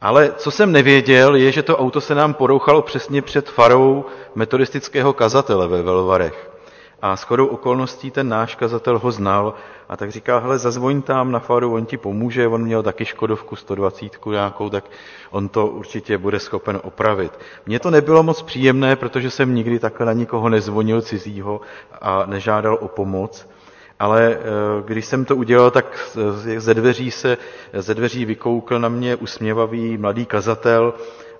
[0.00, 4.04] Ale co jsem nevěděl, je, že to auto se nám porouchalo přesně před farou
[4.34, 6.50] metodistického kazatele ve Velvarech.
[7.02, 9.54] A shodou okolností ten náš kazatel ho znal
[9.88, 13.56] a tak říká, hele, zazvoň tam na faru, on ti pomůže, on měl taky Škodovku
[13.56, 14.84] 120 nějakou, tak
[15.30, 17.32] on to určitě bude schopen opravit.
[17.66, 21.60] Mně to nebylo moc příjemné, protože jsem nikdy takhle na nikoho nezvonil cizího
[22.00, 23.46] a nežádal o pomoc,
[23.98, 24.38] ale eh,
[24.84, 26.16] když jsem to udělal, tak
[26.56, 27.36] ze dveří se,
[27.72, 30.94] ze dveří vykoukl na mě usměvavý mladý kazatel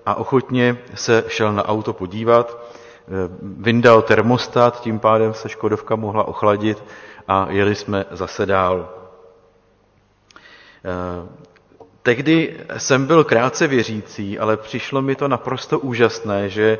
[0.05, 6.23] a ochotně se šel na auto podívat, eh, vyndal termostat, tím pádem se Škodovka mohla
[6.27, 6.83] ochladit
[7.27, 8.89] a jeli jsme zase dál.
[10.85, 11.27] Eh,
[12.03, 16.77] tehdy jsem byl krátce věřící, ale přišlo mi to naprosto úžasné, že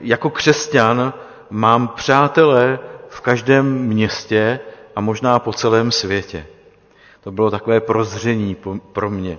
[0.00, 1.12] jako křesťan
[1.50, 2.78] mám přátelé
[3.16, 4.60] v každém městě
[4.96, 6.46] a možná po celém světě.
[7.20, 8.56] To bylo takové prozření
[8.92, 9.38] pro mě.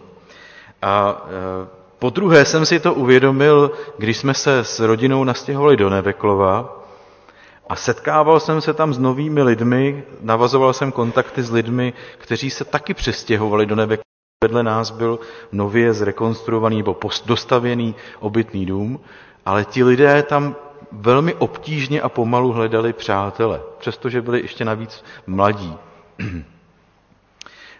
[0.81, 1.67] A e,
[1.99, 6.83] po druhé jsem si to uvědomil, když jsme se s rodinou nastěhovali do Neveklova
[7.69, 12.65] a setkával jsem se tam s novými lidmi, navazoval jsem kontakty s lidmi, kteří se
[12.65, 14.03] taky přestěhovali do Neveklova.
[14.43, 15.19] Vedle nás byl
[15.51, 18.99] nově zrekonstruovaný nebo dostavěný obytný dům,
[19.45, 20.55] ale ti lidé tam
[20.91, 25.77] velmi obtížně a pomalu hledali přátele, přestože byli ještě navíc mladí.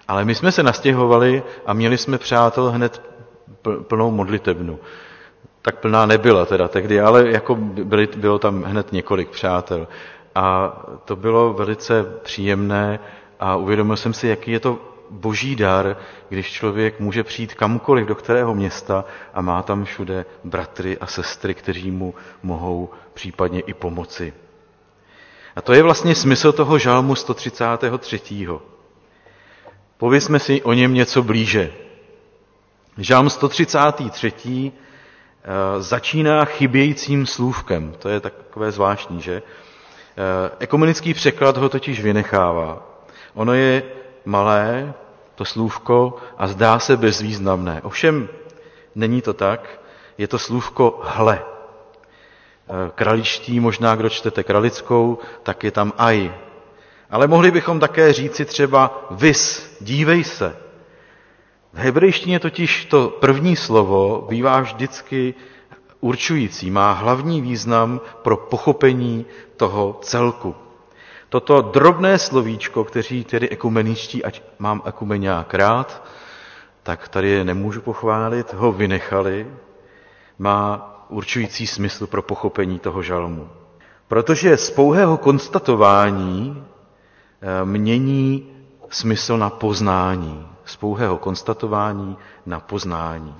[0.07, 3.01] Ale my jsme se nastěhovali a měli jsme přátel hned
[3.87, 4.79] plnou modlitebnu.
[5.61, 9.87] Tak plná nebyla teda tehdy, ale jako byli, bylo tam hned několik přátel.
[10.35, 10.73] A
[11.05, 12.99] to bylo velice příjemné
[13.39, 15.97] a uvědomil jsem si, jaký je to boží dar,
[16.29, 21.53] když člověk může přijít kamkoliv do kterého města a má tam všude bratry a sestry,
[21.53, 24.33] kteří mu mohou případně i pomoci.
[25.55, 28.47] A to je vlastně smysl toho žalmu 133.
[29.97, 31.73] Povězme si o něm něco blíže.
[32.97, 34.71] Žalm 133.
[35.43, 37.93] Eh, začíná chybějícím slůvkem.
[37.99, 39.41] To je takové zvláštní, že?
[40.17, 42.83] Eh, ekumenický překlad ho totiž vynechává.
[43.33, 43.83] Ono je
[44.27, 44.93] malé,
[45.35, 47.81] to slůvko, a zdá se bezvýznamné.
[47.83, 48.27] Ovšem,
[48.95, 49.81] není to tak,
[50.17, 51.39] je to slůvko hle.
[51.39, 51.43] E,
[52.95, 56.33] kraličtí, možná kdo čtete kralickou, tak je tam aj.
[57.09, 60.57] Ale mohli bychom také říci třeba vis, dívej se.
[61.73, 65.35] V hebrejštině totiž to první slovo bývá vždycky
[65.99, 69.25] určující, má hlavní význam pro pochopení
[69.57, 70.55] toho celku.
[71.29, 76.03] Toto drobné slovíčko, kteří tedy ekumeničtí, ať mám ekumeňák rád,
[76.83, 79.47] tak tady je nemůžu pochválit, ho vynechali,
[80.39, 83.49] má určující smysl pro pochopení toho žalmu.
[84.07, 86.63] Protože z pouhého konstatování
[87.41, 88.51] eh, mění
[88.89, 90.47] smysl na poznání.
[90.65, 93.35] Z pouhého konstatování na poznání.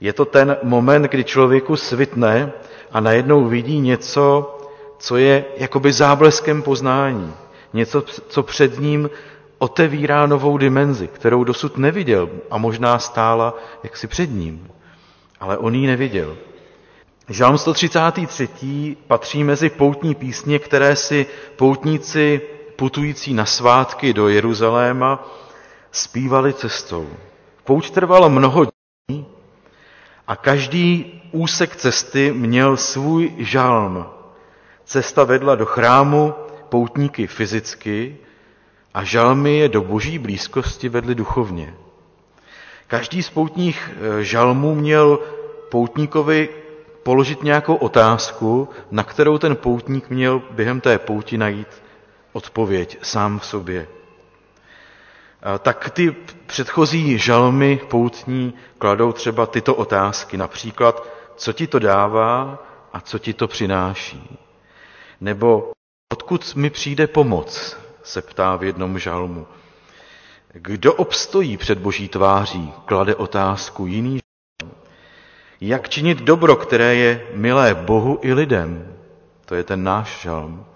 [0.00, 2.52] Je to ten moment, kdy člověku svitne
[2.92, 4.58] a najednou vidí něco,
[5.02, 7.34] co je jakoby zábleskem poznání.
[7.72, 9.10] Něco, co před ním
[9.58, 14.68] otevírá novou dimenzi, kterou dosud neviděl a možná stála jaksi před ním.
[15.40, 16.36] Ale on ji neviděl.
[17.28, 18.96] Žalm 133.
[19.06, 22.40] patří mezi poutní písně, které si poutníci
[22.76, 25.26] putující na svátky do Jeruzaléma
[25.92, 27.08] zpívali cestou.
[27.64, 28.66] Pouť trvala mnoho
[29.08, 29.26] dní
[30.28, 34.06] a každý úsek cesty měl svůj žalm.
[34.92, 36.34] Cesta vedla do chrámu
[36.68, 38.16] poutníky fyzicky
[38.94, 41.74] a žalmy je do boží blízkosti vedly duchovně.
[42.86, 45.18] Každý z poutních eh, žalmů měl
[45.70, 46.48] poutníkovi
[47.02, 51.82] položit nějakou otázku, na kterou ten poutník měl během té pouti najít
[52.32, 53.88] odpověď sám v sobě.
[55.58, 62.58] Tak ty předchozí žalmy poutní kladou třeba tyto otázky, například, co ti to dává
[62.92, 64.41] a co ti to přináší.
[65.22, 65.72] Nebo
[66.12, 69.46] odkud mi přijde pomoc, se ptá v jednom žalmu.
[70.52, 74.18] Kdo obstojí před boží tváří, klade otázku jiný
[75.60, 78.96] jak činit dobro, které je milé Bohu i lidem?
[79.44, 80.66] To je ten náš žalm.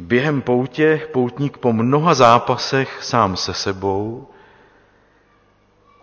[0.00, 4.28] Během poutě poutník po mnoha zápasech sám se sebou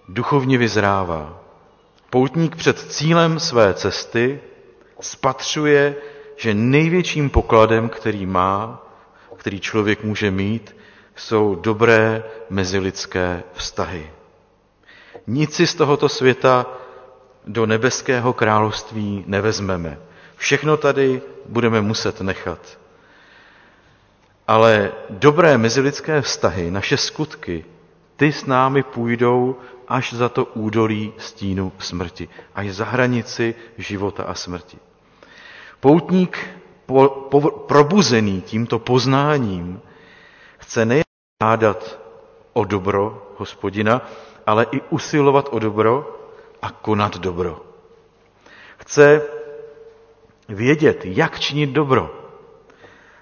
[0.09, 1.41] duchovně vyzrává.
[2.09, 4.39] Poutník před cílem své cesty
[5.01, 5.95] spatřuje,
[6.43, 8.83] že největším pokladem, který má,
[9.37, 10.75] který člověk může mít,
[11.15, 14.11] jsou dobré mezilidské vztahy.
[15.27, 16.65] Nic si z tohoto světa
[17.47, 19.99] do nebeského království nevezmeme.
[20.35, 22.79] Všechno tady budeme muset nechat.
[24.47, 27.65] Ale dobré mezilidské vztahy, naše skutky,
[28.15, 29.55] ty s námi půjdou
[29.87, 34.77] až za to údolí stínu smrti, až za hranici života a smrti.
[35.83, 36.39] Poutník
[36.87, 39.83] po, po, probuzený tímto poznáním
[40.63, 41.11] chce nejen
[41.43, 41.99] hádat
[42.55, 43.99] o dobro hospodina,
[44.47, 46.07] ale i usilovat o dobro
[46.63, 47.59] a konat dobro.
[48.79, 49.21] Chce
[50.49, 52.07] vědět, jak činit dobro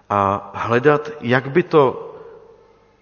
[0.10, 2.14] a hledat, jak by to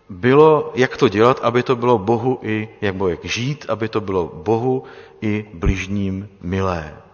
[0.09, 4.31] bylo, jak to dělat, aby to bylo Bohu i, jak, jak žít, aby to bylo
[4.33, 4.83] Bohu
[5.21, 7.08] i bližním milé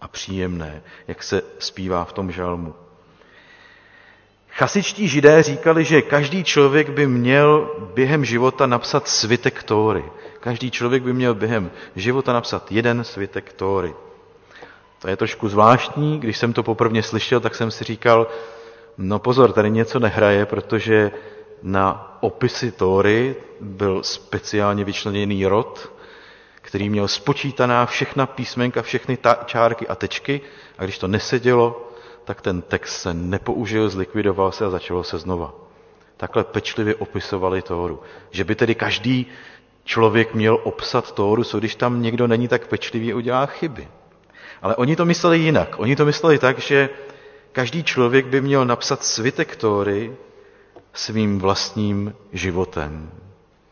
[0.00, 2.74] a příjemné, jak se zpívá v tom žalmu.
[4.50, 10.04] Chasičtí židé říkali, že každý člověk by měl během života napsat svitek Tóry.
[10.40, 13.94] Každý člověk by měl během života napsat jeden svitek Tóry.
[14.98, 18.26] To je trošku zvláštní, když jsem to poprvé slyšel, tak jsem si říkal,
[18.98, 21.10] no pozor, tady něco nehraje, protože
[21.62, 25.92] na opisy Tóry byl speciálně vyčleněný rod,
[26.66, 30.40] který měl spočítaná všechna písmenka, všechny ta, čárky a tečky
[30.78, 31.90] a když to nesedělo,
[32.24, 35.54] tak ten text se nepoužil, zlikvidoval se a začalo se znova.
[36.16, 38.02] Takhle pečlivě opisovali Tóru.
[38.30, 39.26] Že by tedy každý
[39.84, 43.88] člověk měl obsat Tóru, co když tam někdo není tak pečlivý, udělá chyby.
[44.62, 45.74] Ale oni to mysleli jinak.
[45.78, 46.88] Oni to mysleli tak, že
[47.52, 50.16] každý člověk by měl napsat svitek Tóry
[50.92, 53.10] svým vlastním životem.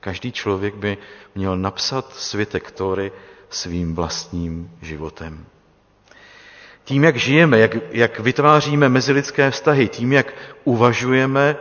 [0.05, 0.99] Každý člověk by
[1.35, 3.13] měl napsat svitek Tóry
[3.51, 5.47] svým vlastním životem.
[6.85, 10.35] Tím, jak žijeme, jak, jak vytváříme mezilidské vztahy, tím, jak
[10.65, 11.57] uvažujeme,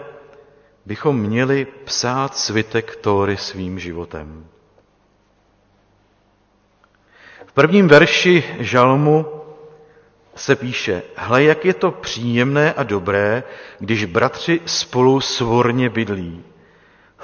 [0.86, 4.48] bychom měli psát svitek Tóry svým životem.
[7.46, 9.26] V prvním verši žalmu
[10.36, 13.44] se píše, hle, jak je to příjemné a dobré,
[13.80, 16.53] když bratři spolu svorně bydlí.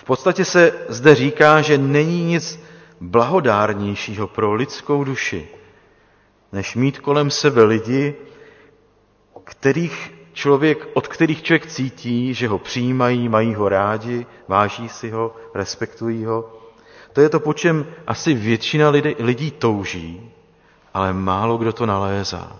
[0.10, 2.60] V podstatě se zde říká, že není nic
[3.01, 5.47] blahodárnějšího pro lidskou duši,
[6.51, 8.16] než mít kolem sebe lidi,
[9.43, 15.36] kterých člověk, od kterých člověk cítí, že ho přijímají, mají ho rádi, váží si ho,
[15.53, 16.57] respektují ho.
[17.14, 20.32] To je to, po čem asi většina lidí, lidí touží,
[20.93, 22.60] ale málo kdo to nalézá.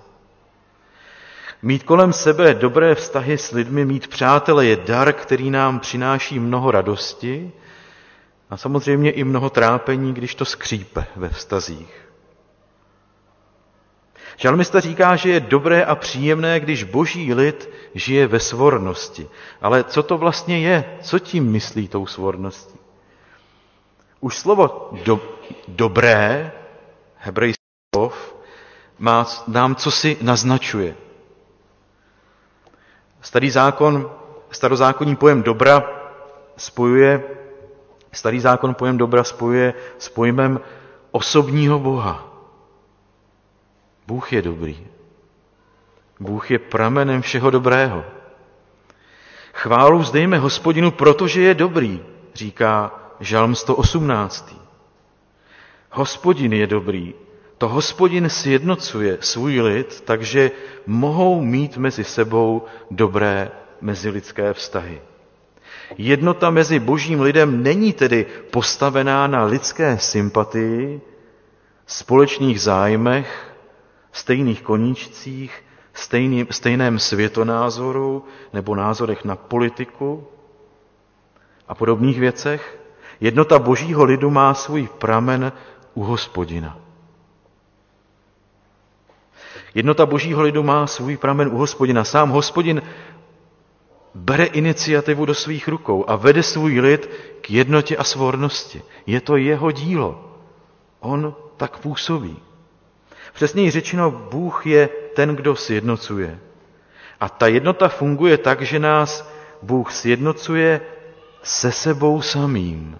[1.62, 6.72] Mít kolem sebe dobré vztahy s lidmi, mít přátele je dar, který nám přináší mnoho
[6.72, 7.52] radosti,
[8.50, 12.10] A samozřejmě i mnoho trápení, když to skřípe ve vztazích.
[14.38, 19.28] Žalmista říká, že je dobré a příjemné, když boží lid žije ve svornosti.
[19.62, 20.98] Ale co to vlastně je?
[21.02, 22.80] Co tím myslí tou svorností?
[24.20, 25.22] Už slovo do,
[25.68, 26.52] dobré,
[27.18, 27.64] hebrejský
[27.96, 28.36] slov,
[29.00, 30.96] má, nám co si naznačuje.
[33.22, 34.12] Starý zákon,
[34.52, 35.84] starozákonní pojem dobra
[36.58, 37.24] spojuje,
[38.12, 40.60] starý zákon pojem dobra spojuje s pojmem
[41.12, 42.26] osobního Boha.
[44.08, 44.88] Bůh je dobrý.
[46.20, 48.06] Bůh je pramenem všeho dobrého.
[49.54, 52.04] Chválu vzdejme hospodinu, protože je dobrý,
[52.34, 54.56] říká Žalm 118.
[55.92, 57.14] Hospodin je dobrý.
[57.60, 60.52] To hospodin sjednocuje svůj lid, takže
[60.88, 63.52] mohou mít mezi sebou dobré
[63.82, 65.02] mezilidské vztahy.
[65.98, 71.02] Jednota mezi božím lidem není tedy postavená na lidské sympatii,
[71.88, 73.56] společných zájmech,
[74.12, 80.28] stejných koníčcích, stejný, stejném světonázoru nebo názorech na politiku
[81.68, 82.80] a podobných věcech.
[83.22, 85.52] Jednota božího lidu má svůj pramen
[85.94, 86.89] u hospodina.
[89.76, 92.04] Jednota božího lidu má svůj pramen u hospodina.
[92.04, 92.82] Sám hospodin
[94.16, 97.10] bere iniciativu do svých rukou a vede svůj lid
[97.42, 98.82] k jednotě a svornosti.
[99.06, 100.36] Je to jeho dílo.
[101.00, 102.38] On tak působí.
[103.34, 106.40] Přesněji řečeno, Bůh je ten, kdo sjednocuje.
[107.20, 110.82] A ta jednota funguje tak, že nás Bůh sjednocuje
[111.44, 112.98] se sebou samým.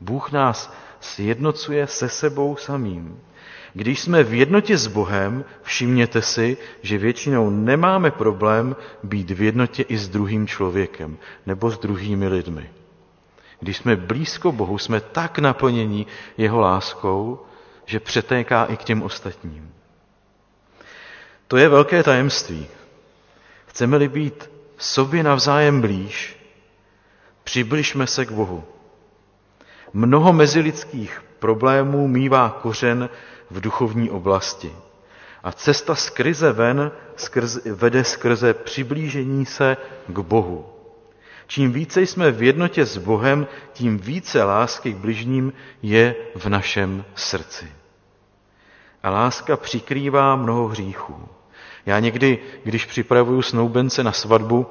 [0.00, 3.20] Bůh nás sjednocuje se sebou samým.
[3.76, 9.82] Když jsme v jednotě s Bohem, všimněte si, že většinou nemáme problém být v jednotě
[9.82, 12.70] i s druhým člověkem nebo s druhými lidmi.
[13.60, 16.06] Když jsme blízko Bohu, jsme tak naplněni
[16.36, 17.46] jeho láskou,
[17.86, 19.70] že přetéká i k těm ostatním.
[21.48, 22.66] To je velké tajemství.
[23.66, 26.36] Chceme-li být sobě navzájem blíž,
[27.44, 28.64] přibližme se k Bohu.
[29.92, 33.08] Mnoho mezilidských problémů mývá kořen
[33.50, 34.72] v duchovní oblasti.
[35.44, 39.76] A cesta z krize ven skrze, vede skrze přiblížení se
[40.08, 40.66] k Bohu.
[41.46, 47.04] Čím více jsme v jednotě s Bohem, tím více lásky k bližním je v našem
[47.14, 47.72] srdci.
[49.02, 51.28] A láska přikrývá mnoho hříchů.
[51.86, 54.66] Já někdy, když připravuju snoubence na svatbu,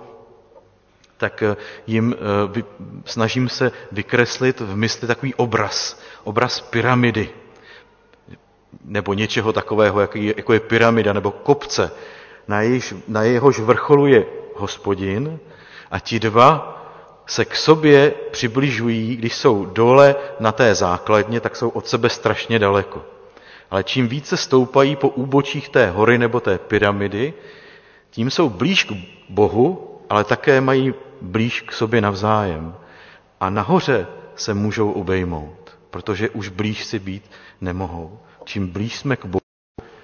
[1.18, 1.56] tak eh,
[1.88, 2.16] jim
[2.58, 2.64] eh,
[3.06, 7.30] snažím se vykreslit v mysli takový obraz, obraz pyramidy,
[8.84, 10.02] nebo něčeho takového,
[10.36, 11.92] jako je pyramida nebo kopce,
[12.48, 15.40] na, jejíž, na jehož vrcholu je hospodin
[15.92, 16.72] a ti dva
[17.26, 22.60] se k sobě přibližují, když jsou dole na té základně, tak jsou od sebe strašně
[22.60, 23.06] daleko.
[23.72, 27.34] Ale čím více stoupají po úbočích té hory nebo té pyramidy,
[28.10, 28.92] tím jsou blíž k
[29.30, 32.76] Bohu, ale také mají blíž k sobě navzájem.
[33.40, 38.20] A nahoře se můžou obejmout, protože už blíž si být nemohou.
[38.46, 39.42] Čím blíž jsme k Bohu,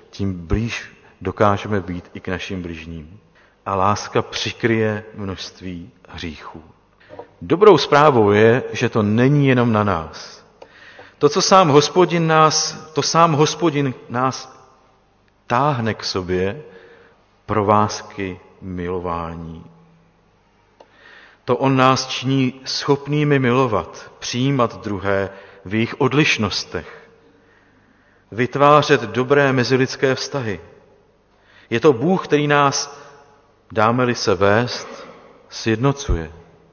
[0.10, 3.20] tím blíž dokážeme být i k našim bližním.
[3.66, 6.64] A láska přikryje množství hříchů.
[7.42, 10.46] Dobrou zprávou je, že to není jenom na nás.
[11.18, 14.66] To, co sám hospodin nás, to sám hospodin nás
[15.48, 16.64] táhne k sobě,
[17.46, 19.66] provázky milování.
[21.46, 25.30] To on nás činí schopnými milovat, přijímat druhé
[25.66, 27.01] v jejich odlišnostech,
[28.32, 30.60] vytvářet dobré mezilidské vztahy.
[31.70, 33.02] Je to Bůh, který nás,
[33.72, 35.08] dáme-li se vést,
[35.50, 36.32] sjednocuje.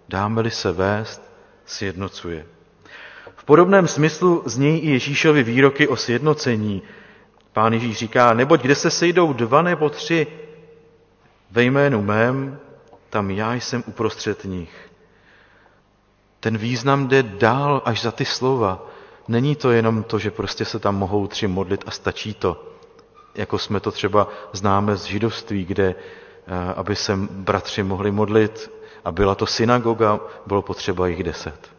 [0.08, 1.22] Dáme-li se vést,
[1.66, 2.46] sjednocuje
[3.48, 6.82] podobném smyslu znějí i Ježíšovi výroky o sjednocení.
[7.52, 10.26] Pán Ježíš říká, neboť kde se sejdou dva nebo tři
[11.50, 12.58] ve jménu mém,
[13.10, 14.90] tam já jsem uprostřed nich.
[16.40, 18.86] Ten význam jde dál až za ty slova.
[19.28, 22.64] Není to jenom to, že prostě se tam mohou tři modlit a stačí to.
[23.34, 28.70] Jako jsme to třeba známe z židovství, kde eh, aby se bratři mohli modlit
[29.04, 31.70] a byla to synagoga, bylo potřeba jich deset.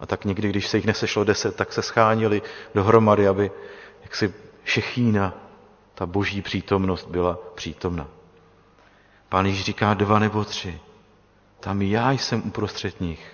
[0.00, 2.42] A tak někdy, když se jich nesešlo deset, tak se schánili
[2.74, 3.50] dohromady, aby
[4.02, 5.34] jaksi šechína,
[5.94, 8.08] ta boží přítomnost byla přítomna.
[9.28, 10.80] Pán Ježíš říká dva nebo tři.
[11.60, 13.32] Tam já jsem uprostřed nich.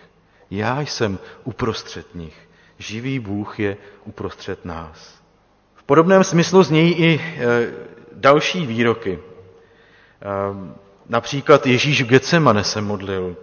[0.51, 2.48] Já jsem uprostřed nich.
[2.79, 5.19] Živý Bůh je uprostřed nás.
[5.75, 7.41] V podobném smyslu znějí i e,
[8.13, 9.19] další výroky.
[9.19, 9.19] E,
[11.09, 13.37] například Ježíš v Getsemane se modlil.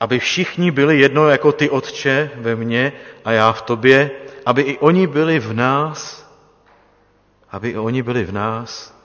[0.00, 2.92] aby všichni byli jedno jako ty, Otče, ve mně
[3.24, 4.10] a já v tobě,
[4.46, 6.26] aby i oni byli v nás,
[7.50, 8.98] aby i oni byli v nás,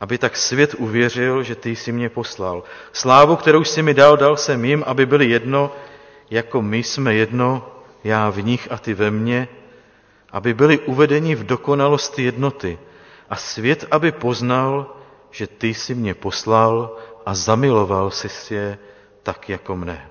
[0.00, 2.62] aby tak svět uvěřil, že ty jsi mě poslal.
[2.92, 5.72] Slávu, kterou jsi mi dal, dal jsem jim, aby byli jedno,
[6.30, 9.48] jako my jsme jedno, já v nich a ty ve mně,
[10.32, 12.78] aby byli uvedeni v dokonalost jednoty
[13.30, 14.96] a svět, aby poznal,
[15.30, 16.96] že ty jsi mě poslal
[17.26, 18.78] a zamiloval jsi je
[19.22, 20.08] tak jako mne.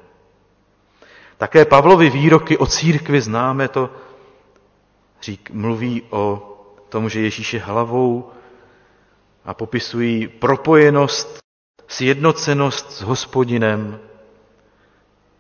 [1.38, 3.90] Také Pavlovi výroky o církvi známe to,
[5.22, 6.54] řík, mluví o
[6.90, 8.32] tom, že Ježíš je hlavou
[9.46, 11.38] a popisují propojenost,
[11.88, 14.00] sjednocenost s hospodinem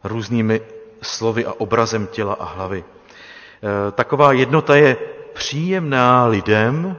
[0.03, 0.61] různými
[1.07, 2.83] slovy a obrazem těla a hlavy.
[2.83, 4.95] E, taková jednota je
[5.33, 6.97] příjemná lidem.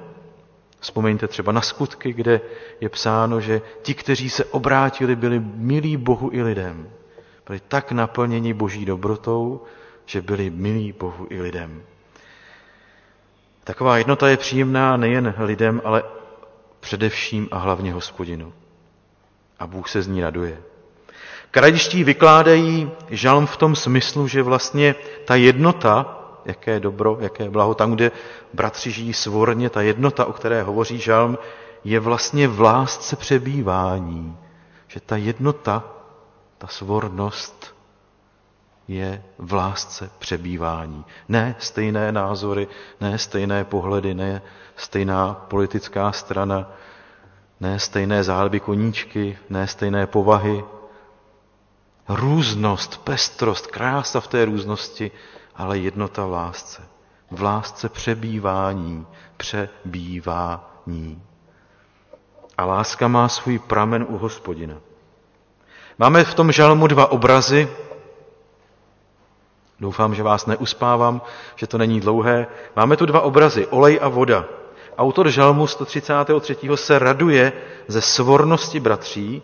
[0.81, 2.41] Vzpomeňte třeba na skutky, kde
[2.81, 6.91] je psáno, že ti, kteří se obrátili, byli milí Bohu i lidem.
[7.47, 9.63] Byli tak naplněni boží dobrotou,
[10.07, 11.83] že byli milí Bohu i lidem.
[13.65, 16.03] Taková jednota je příjemná nejen lidem, ale
[16.81, 18.53] především a hlavně hospodinu.
[19.59, 20.59] A Bůh se z ní raduje.
[21.51, 24.95] Kradiští vykládají žalm v tom smyslu, že vlastně
[25.25, 28.11] ta jednota, jaké dobro, jaké blaho, tam, kde
[28.55, 31.39] bratři žijí svorně, ta jednota, o které hovoří žalm,
[31.85, 34.37] je vlastně v lásce přebývání.
[34.89, 35.85] Že ta jednota,
[36.59, 37.75] ta svornost
[38.89, 41.05] je v lásce přebývání.
[41.29, 42.69] Ne stejné názory,
[43.01, 44.43] ne stejné pohledy, ne
[44.77, 46.73] stejná politická strana,
[47.61, 50.65] ne stejné záliby koníčky, ne stejné povahy.
[52.09, 55.11] Různost, pestrost, krása v té různosti,
[55.57, 56.83] ale jednota v lásce.
[57.31, 59.07] V lásce přebývání,
[59.37, 61.23] přebývání.
[62.59, 64.75] A láska má svůj pramen u hospodina.
[65.99, 67.69] Máme v tom žalmu dva obrazy,
[69.81, 71.23] Doufám, že vás neuspávám,
[71.57, 72.47] že to není dlouhé.
[72.77, 74.45] Máme tu dva obrazy, olej a voda.
[74.99, 76.57] Autor žalmu 133.
[76.75, 77.53] se raduje
[77.89, 79.43] ze svornosti bratří,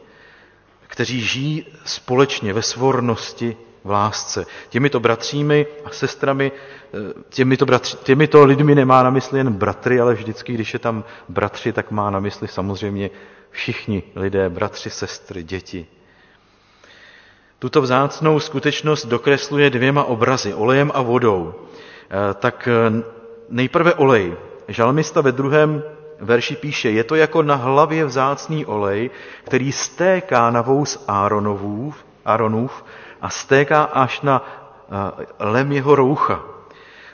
[0.95, 4.47] kteří žijí společně ve svornosti v lásce.
[4.69, 10.15] Těmito bratřími a sestrami, eh, těmito, bratři, těmito lidmi nemá na mysli jen bratry, ale
[10.15, 13.11] vždycky, když je tam bratři, tak má na mysli samozřejmě
[13.51, 15.87] všichni lidé, bratři, sestry, děti.
[17.59, 21.55] Tuto vzácnou skutečnost dokresluje dvěma obrazy, olejem a vodou.
[22.11, 22.69] Eh, tak
[23.49, 24.35] nejprve olej.
[24.69, 25.83] Žalmista ve druhém
[26.21, 29.11] verši píše, je to jako na hlavě vzácný olej,
[29.45, 32.05] který stéká na vůz Áronovův,
[33.21, 34.45] a stéká až na
[35.41, 36.43] lem jeho roucha.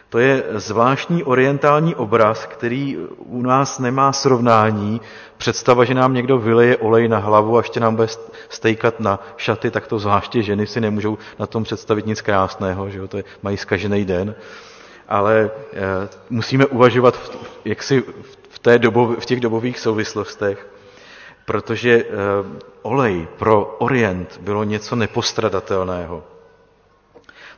[0.09, 5.01] To je zvláštní orientální obraz, který u nás nemá srovnání.
[5.37, 8.09] Představa, že nám někdo vyleje olej na hlavu a ještě nám bude
[8.49, 12.99] stejkat na šaty, tak to zvláště ženy si nemůžou na tom představit nic krásného, že
[12.99, 13.09] jo?
[13.09, 14.35] to je, mají skažený den.
[15.09, 20.67] Ale e, musíme uvažovat v, jaksi v, té dobov, v těch dobových souvislostech,
[21.45, 22.05] protože e,
[22.83, 26.23] olej pro Orient bylo něco nepostradatelného.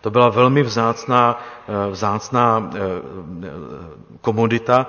[0.02, 2.78] To byla velmi vzácná, eh, vzácná eh,
[4.20, 4.86] komodita,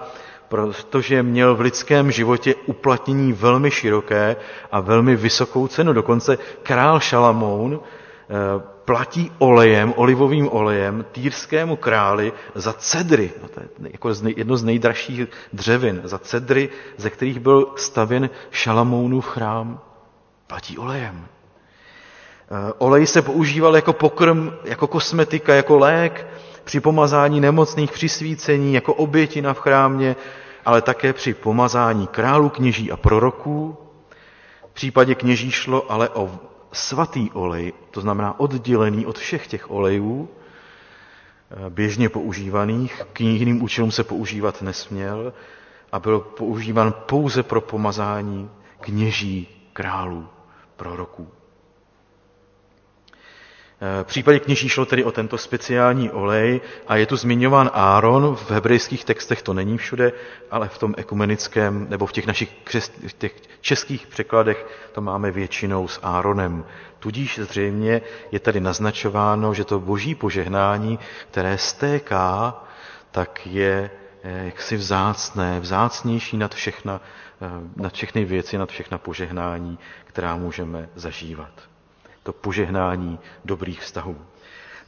[0.49, 4.35] protože měl v lidském životě uplatnění velmi široké
[4.71, 5.93] a velmi vysokou cenu.
[5.93, 13.67] Dokonce král Šalamoun eh, platí olejem, olivovým olejem týrskému králi za cedry, no to je
[13.91, 19.79] jako jedno z nejdražších dřevin, za cedry, ze kterých byl stavěn Šalamounův chrám.
[20.47, 21.25] Platí olejem.
[21.25, 26.27] Eh, olej se používal jako pokrm, jako kosmetika, jako lék
[26.63, 30.15] při pomazání nemocných, při svícení, jako obětina v chrámě,
[30.65, 33.77] ale také při pomazání králů, kněží a proroků.
[34.69, 36.39] V případě kněží šlo ale o
[36.73, 40.29] svatý olej, to znamená oddělený od všech těch olejů,
[41.51, 45.33] eh, běžně používaných, k jiným účelům se používat nesměl
[45.91, 48.49] a byl používán pouze pro pomazání
[48.79, 50.27] kněží, králů,
[50.75, 51.27] proroků.
[54.03, 58.51] V případě kněží šlo tedy o tento speciální olej a je tu zmiňován Áron, v
[58.51, 60.11] hebrejských textech to není všude,
[60.51, 62.49] ale v tom ekumenickém nebo v těch našich
[63.07, 66.65] v těch českých překladech to máme většinou s Áronem.
[66.99, 70.99] Tudíž zřejmě je tady naznačováno, že to boží požehnání,
[71.31, 72.63] které stéká,
[73.11, 73.89] tak je
[74.23, 77.01] eh, jaksi vzácné, vzácnější nad, všechna,
[77.41, 81.72] eh, nad všechny věci, nad všechna požehnání, která můžeme zažívat
[82.23, 84.15] to požehnání dobrých vztahů.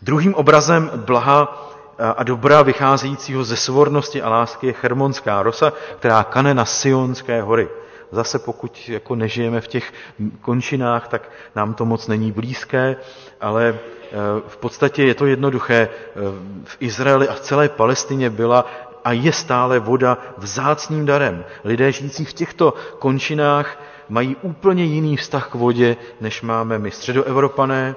[0.01, 1.71] Druhým obrazem blaha
[2.17, 7.69] a dobra vycházejícího ze svornosti a lásky je Hermonská rosa, která kane na Sionské hory.
[8.11, 9.93] zase pokud jako nežijeme v těch
[10.41, 12.95] končinách, tak nám to moc není blízké,
[13.41, 14.15] ale eh,
[14.47, 15.75] v podstatě je to jednoduché.
[15.75, 16.19] Eh,
[16.63, 18.65] v Izraeli a v celé Palestině byla
[19.05, 21.45] a je stále voda vzácným darem.
[21.63, 23.77] Lidé žijící v těchto končinách
[24.09, 27.95] mají úplně jiný vztah k vodě, než máme my středoevropané,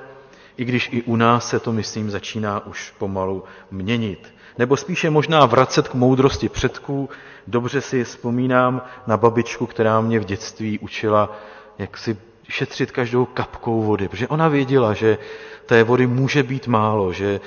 [0.57, 4.35] i když i u nás se to, myslím, začíná už pomalu měnit.
[4.59, 7.09] Nebo spíše možná vracet k moudrosti předků.
[7.47, 11.37] Dobře si vzpomínám na babičku, která mě v dětství učila,
[11.79, 12.17] jak si
[12.49, 15.19] šetřit každou kapkou vody, protože ona věděla, že
[15.67, 17.41] té vody může být málo, že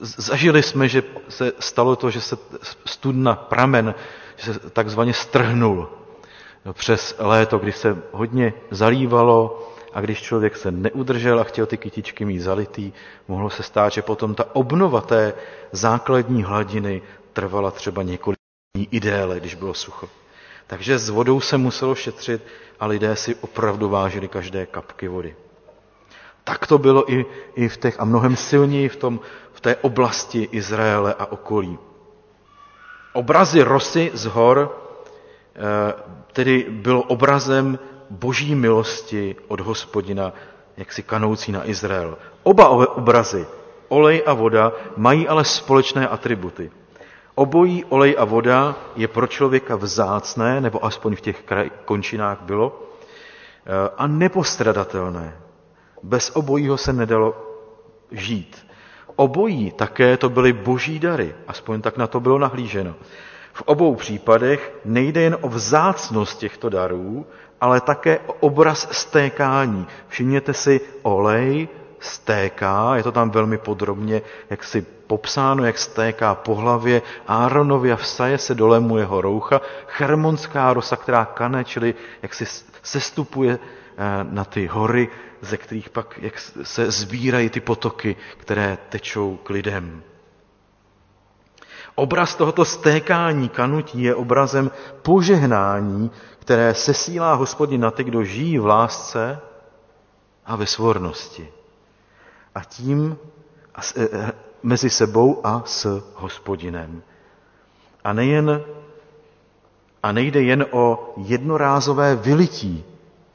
[0.00, 2.36] zažili jsme, že se stalo to, že se
[2.84, 3.94] studna, pramen,
[4.36, 5.88] že se takzvaně strhnul
[6.72, 12.24] přes léto, kdy se hodně zalívalo, a když člověk se neudržel a chtěl ty kytičky
[12.24, 12.92] mít zalitý,
[13.28, 15.32] mohlo se stát, že potom ta obnova té
[15.72, 17.02] základní hladiny
[17.32, 18.38] trvala třeba několik
[18.76, 20.08] dní i déle, když bylo sucho.
[20.66, 22.42] Takže s vodou se muselo šetřit
[22.80, 25.36] a lidé si opravdu vážili každé kapky vody.
[26.44, 29.20] Tak to bylo i, i v těch, a mnohem silněji v, tom,
[29.52, 31.78] v té oblasti Izraele a okolí.
[33.12, 34.85] Obrazy rosy z hor
[36.32, 37.78] tedy bylo obrazem
[38.10, 40.32] boží milosti od hospodina,
[40.76, 42.18] jak si kanoucí na Izrael.
[42.42, 43.46] Oba obrazy,
[43.88, 46.70] olej a voda, mají ale společné atributy.
[47.34, 51.44] Obojí olej a voda je pro člověka vzácné, nebo aspoň v těch
[51.84, 52.82] končinách bylo,
[53.66, 55.36] eh, a nepostradatelné.
[56.02, 57.34] Bez obojího se nedalo
[58.10, 58.66] žít.
[59.16, 62.94] Obojí také to byly boží dary, aspoň tak na to bylo nahlíženo.
[63.56, 67.26] V obou případech nejde jen o vzácnost těchto darů,
[67.60, 69.86] ale také obraz stékání.
[70.08, 71.68] Všimněte si, olej
[72.00, 77.96] stéká, je to tam velmi podrobně, jak si popsáno, jak stéká po hlavě Áronovi a
[77.96, 82.44] vsaje se dole mu jeho roucha, chermonská rosa, která kane, čili jak si
[82.82, 85.08] sestupuje eh, na ty hory,
[85.40, 90.02] ze kterých pak jak se sbírají ty potoky, které tečou k lidem.
[91.98, 94.70] Obraz tohoto stékání kanutí je obrazem
[95.02, 99.38] požehnání, které sesílá hospodin na ty, kdo žijí v lásce
[100.46, 101.48] a ve svornosti.
[102.54, 103.18] A tím
[103.74, 104.32] a s, e,
[104.62, 107.02] mezi sebou a s hospodinem.
[108.04, 108.62] A nejen
[110.02, 112.84] a nejde jen o jednorázové vylití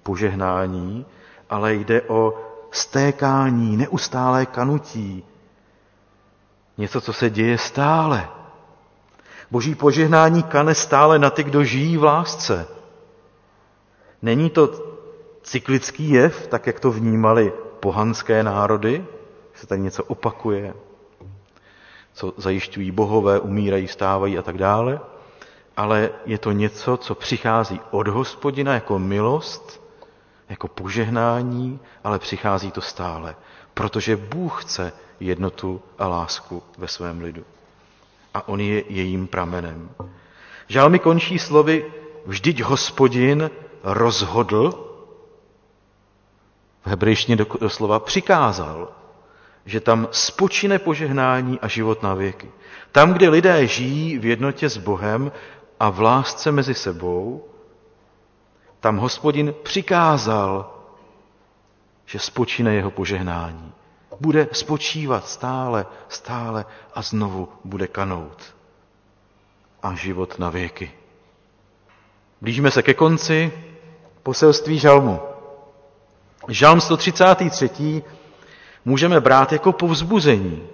[0.03, 1.05] požehnání,
[1.49, 2.34] ale jde o
[2.72, 5.24] stékání, neustálé kanutí.
[6.78, 8.30] Něco, co se děje stále.
[9.52, 12.68] Boží požehnání kane stále na ty, kdo žijí v lásce.
[14.22, 14.70] Není to
[15.41, 19.06] cyklický jev, tak jak to vnímali pohanské národy,
[19.54, 20.74] se tady něco opakuje,
[22.14, 24.99] co zajišťují bohové, umírají, stávají a tak dále,
[25.78, 29.82] ale je to něco, co přichází od hospodina jako milost,
[30.49, 33.36] jako požehnání, ale přichází to stále,
[33.74, 37.43] protože Bůh chce jednotu a lásku ve svém lidu.
[38.34, 39.90] A on je jejím pramenem.
[40.68, 41.86] Žalmy končí slovy,
[42.26, 43.52] vždyť hospodin
[43.84, 44.88] rozhodl,
[46.86, 48.92] v hebrejštině doslova přikázal,
[49.66, 52.52] že tam spočine požehnání a život na věky.
[52.92, 55.32] Tam, kde lidé žijí v jednotě s Bohem
[55.80, 57.46] a v lásce mezi sebou,
[58.80, 60.78] tam hospodin přikázal,
[62.06, 63.70] že spočine jeho požehnání.
[64.22, 68.55] Bude spočívat stále, stále a znovu bude kanout.
[69.84, 70.91] A život na věky.
[72.41, 73.51] Blížíme se ke konci
[74.24, 75.19] poselství žalmu.
[76.47, 78.03] Žalm 133.
[78.86, 80.67] můžeme brát jako povzbuzení.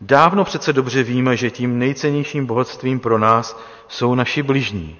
[0.00, 4.98] Dávno přece dobře víme, že tím nejcennějším bohatstvím pro nás jsou naši bližní.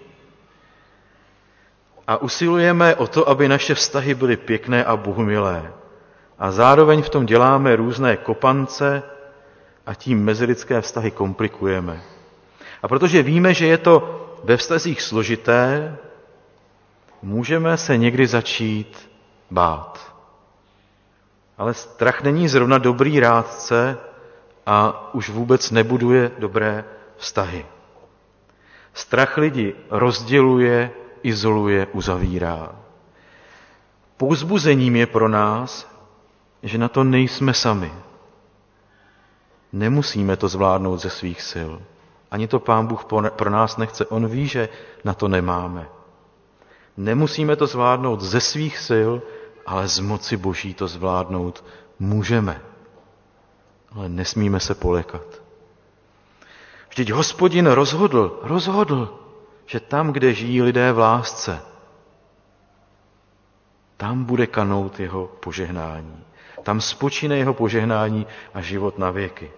[2.07, 5.73] A usilujeme o to, aby naše vztahy byly pěkné a bohumilé.
[6.39, 9.03] A zároveň v tom děláme různé kopance
[9.87, 12.03] a tím mezilidské vztahy komplikujeme.
[12.83, 15.97] A protože víme, že je to ve vztazích složité,
[17.23, 19.11] můžeme se někdy začít
[19.51, 20.15] bát.
[21.59, 23.99] Ale strach není zrovna dobrý rádce
[24.67, 26.85] a už vůbec nebuduje dobré
[27.17, 27.67] vztahy.
[28.95, 30.91] Strach lidi rozděluje,
[31.23, 32.73] izoluje, uzavírá.
[34.17, 35.94] Pouzbuzením je pro nás,
[36.65, 37.93] že na to nejsme sami.
[39.73, 41.73] Nemusíme to zvládnout ze svých sil.
[42.31, 44.07] Ani to pán Bůh pro nás nechce.
[44.07, 44.69] On ví, že
[45.05, 45.89] na to nemáme.
[46.97, 49.13] Nemusíme to zvládnout ze svých sil,
[49.67, 51.65] ale z moci Boží to zvládnout
[51.99, 52.61] můžeme.
[53.93, 55.43] Ale nesmíme se polekat.
[56.89, 59.21] Vždyť hospodin rozhodl, rozhodl,
[59.67, 61.63] že tam, kde žijí lidé v lásce,
[63.97, 66.25] Tam bude kanout jeho požehnání.
[66.65, 69.51] Tam spočíne jeho požehnání a život na věky.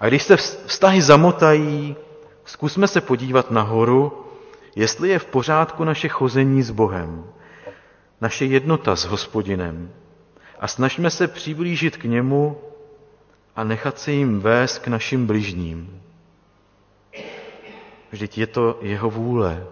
[0.00, 1.96] A když se vztahy zamotají,
[2.44, 4.24] zkusme se podívat nahoru,
[4.76, 7.24] jestli je v pořádku naše chození s Bohem,
[8.20, 9.90] naše jednota s hospodinem.
[10.60, 12.60] A snažíme se přiblížit k němu
[13.56, 16.02] a nechat se jim vést k našim bližním.
[18.10, 19.66] Vždyť je to jeho vůle,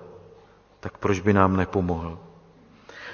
[0.80, 2.18] tak proč by nám nepomohl?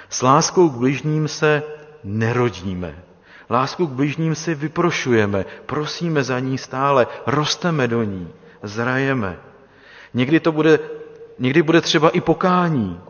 [0.09, 1.63] S láskou k bližním se
[2.03, 3.03] nerodíme.
[3.51, 8.33] Lásku k bližním si vyprošujeme, prosíme za ní stále, rosteme do ní,
[8.63, 9.39] zrajeme.
[10.13, 10.79] Někdy to bude,
[11.39, 13.01] někdy bude třeba i pokání,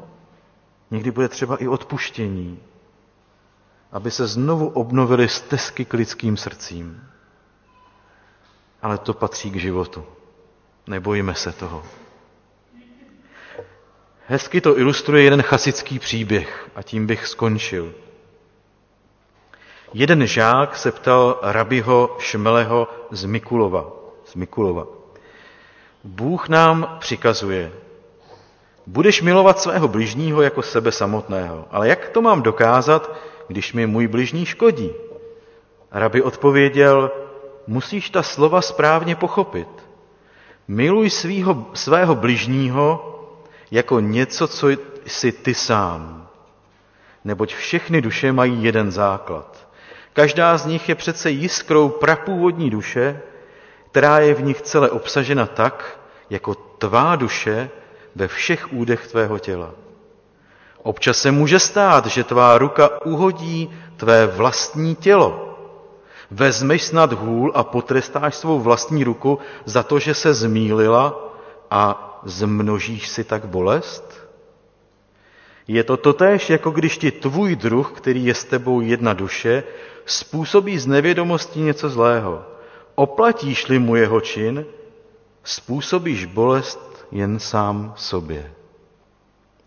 [0.91, 2.59] někdy bude třeba i odpuštění,
[3.91, 7.03] aby se znovu obnovily stezky k lidským srdcím.
[8.81, 10.03] Ale to patří k životu.
[10.87, 11.83] Nebojíme se toho.
[14.27, 17.93] Hezky to ilustruje jeden chasický příběh a tím bych skončil.
[19.93, 23.91] Jeden žák se ptal rabiho Šmeleho z Mikulova.
[24.25, 24.87] Z Mikulova.
[26.03, 27.71] Bůh nám přikazuje,
[28.87, 31.65] budeš milovat svého bližního jako sebe samotného.
[31.71, 33.15] Ale jak to mám dokázat,
[33.47, 34.91] když mi můj bližní škodí?
[35.91, 37.11] Rabi odpověděl,
[37.67, 39.67] musíš ta slova správně pochopit.
[40.67, 43.07] Miluj svýho, svého bližního
[43.71, 44.67] jako něco, co
[45.05, 46.27] jsi ty sám.
[47.25, 49.60] Neboť všechny duše mají jeden základ.
[50.13, 53.21] Každá z nich je přece jiskrou prapůvodní duše,
[53.91, 55.99] která je v nich celé obsažena tak,
[56.29, 57.69] jako tvá duše
[58.15, 59.71] ve všech údech tvého těla.
[60.83, 65.47] Občas se může stát, že tvá ruka uhodí tvé vlastní tělo.
[66.31, 71.33] Vezmeš snad hůl a potrestáš svou vlastní ruku za to, že se zmílila
[71.71, 74.27] a zmnožíš si tak bolest?
[75.67, 79.63] Je to totéž, jako když ti tvůj druh, který je s tebou jedna duše,
[80.05, 82.45] způsobí z nevědomosti něco zlého.
[82.95, 84.65] Oplatíš-li mu jeho čin,
[85.43, 88.51] způsobíš bolest jen sám sobě.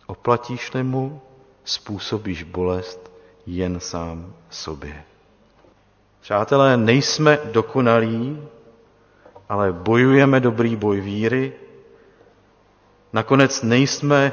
[0.06, 1.20] Oplatíš-li mu,
[1.64, 3.12] způsobíš bolest
[3.46, 5.04] jen sám sobě.
[6.20, 8.48] Přátelé, nejsme dokonalí,
[9.48, 11.52] ale bojujeme dobrý boj víry,
[13.12, 14.32] nakonec nejsme,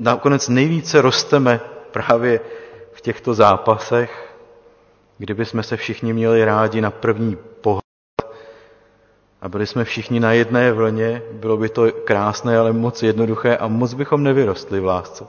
[0.00, 2.40] nakonec nejvíce rosteme právě
[2.92, 4.29] v těchto zápasech,
[5.20, 7.84] kdyby jsme se všichni měli rádi na první pohled
[9.40, 13.68] a byli jsme všichni na jedné vlně, bylo by to krásné, ale moc jednoduché a
[13.68, 15.26] moc bychom nevyrostli v lásce.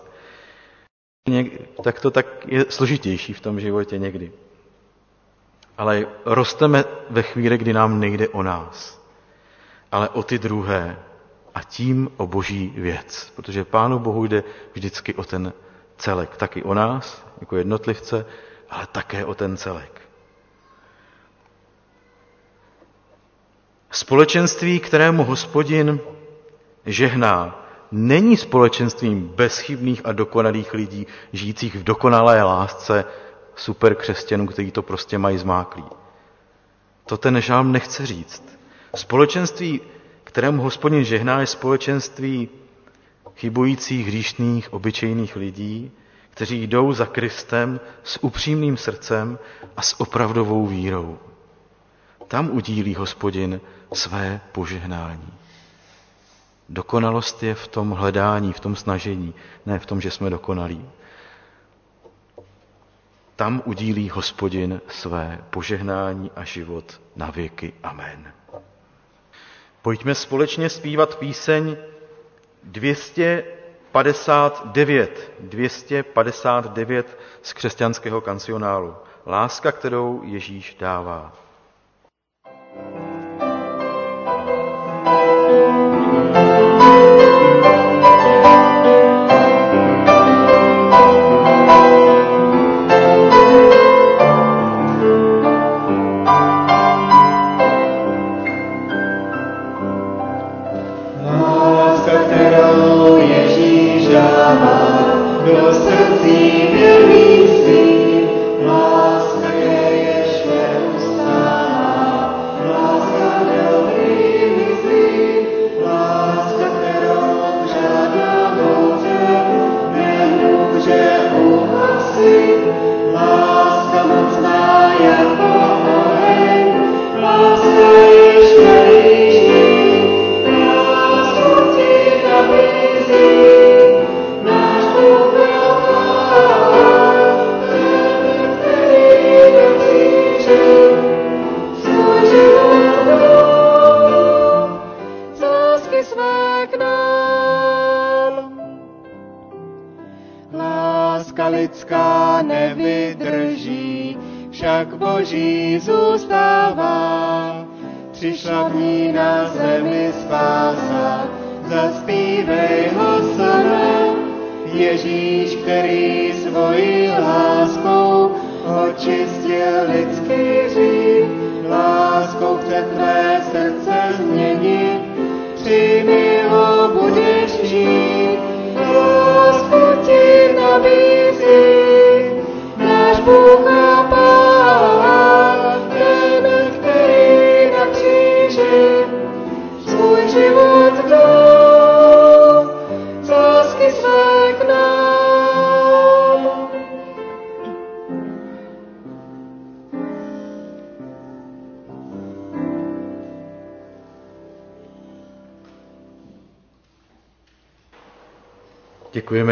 [1.84, 4.32] Tak to tak je složitější v tom životě někdy.
[5.78, 9.02] Ale rosteme ve chvíli, kdy nám nejde o nás,
[9.92, 11.00] ale o ty druhé,
[11.56, 13.34] a tím o boží věc.
[13.36, 15.54] Protože Pánu Bohu jde vždycky o ten
[15.98, 16.38] celek.
[16.38, 18.26] Taky o nás, jako jednotlivce,
[18.72, 20.02] ale také o ten celek.
[23.92, 26.00] Společenství, kterému hospodin
[26.86, 33.06] žehná, není společenstvím bezchybných a dokonalých lidí, žijících v dokonalé lásce
[33.56, 35.84] super křesťanů, kteří to prostě mají zmáklý.
[37.06, 38.60] To ten žálm nechce říct.
[38.96, 39.82] Společenství
[40.32, 42.50] kterému hospodin žehná, je společenství
[43.36, 45.92] chybujících, hříšných, obyčejných lidí,
[46.32, 49.40] kteří jdou za Kristem s upřímným srdcem
[49.78, 51.20] a s opravdovou vírou.
[52.28, 53.62] Tam udílí hospodin
[53.94, 55.34] své požehnání.
[56.70, 59.34] Dokonalost je v tom hledání, v tom snažení,
[59.66, 60.90] ne v tom, že jsme dokonalí.
[63.36, 67.74] Tam udílí hospodin své požehnání a život na věky.
[67.84, 68.34] Amen.
[69.82, 71.78] Pojďme společně zpívat píseň
[73.92, 78.96] 259, 259 z křesťanského kancionálu.
[79.26, 81.34] Láska, kterou Ježíš dává.
[82.46, 83.11] srdcí věrných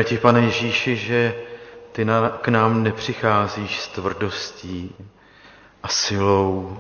[0.10, 1.36] ti, pane Ježíši, že
[1.92, 4.96] ty na, k nám nepřicházíš s tvrdostí
[5.84, 6.80] a silou,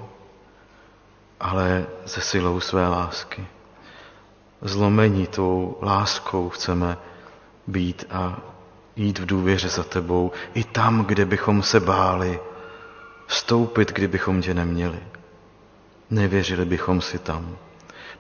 [1.39, 3.47] ale se silou své lásky.
[4.61, 6.97] Zlomení tou láskou chceme
[7.67, 8.37] být a
[8.95, 12.39] jít v důvěře za tebou i tam, kde bychom se báli,
[13.27, 14.99] vstoupit, kdybychom tě neměli.
[16.09, 17.57] Nevěřili bychom si tam.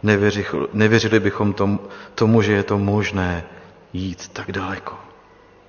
[0.03, 1.79] Nevěřili, nevěřili bychom tomu,
[2.15, 3.43] tomu, že je to možné
[3.93, 4.95] jít tak daleko.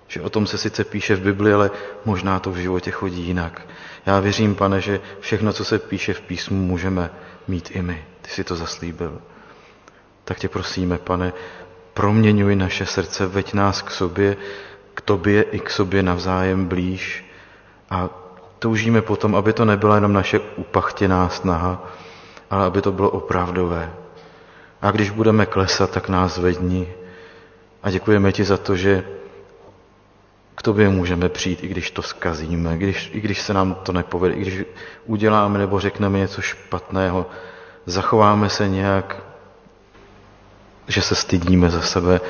[0.09, 1.71] Že o tom se sice píše v Bibli, ale
[2.05, 3.66] možná to v životě chodí jinak.
[4.07, 7.11] Já věřím, pane, že všechno, co se píše v písmu, můžeme
[7.49, 8.05] mít i my.
[8.23, 9.21] Ty jsi to zaslíbil.
[10.25, 11.33] Tak tě prosíme, pane,
[11.95, 14.37] proměňuj naše srdce, veď nás k sobě,
[14.95, 17.25] k tobě i k sobě navzájem blíž
[17.91, 18.09] a
[18.59, 21.85] toužíme potom, aby to nebyla jenom naše upachtěná snaha,
[22.51, 23.93] ale aby to bylo opravdové.
[24.83, 26.89] A když budeme klesat, tak nás vedni.
[27.83, 29.05] A děkujeme ti za to, že
[30.55, 34.35] k tobě můžeme přijít, i když to zkazíme, když, i když se nám to nepovede,
[34.35, 34.64] i když
[35.07, 37.26] uděláme nebo řekneme něco špatného,
[37.87, 39.22] zachováme se nějak,
[40.89, 42.20] že se stydíme za sebe,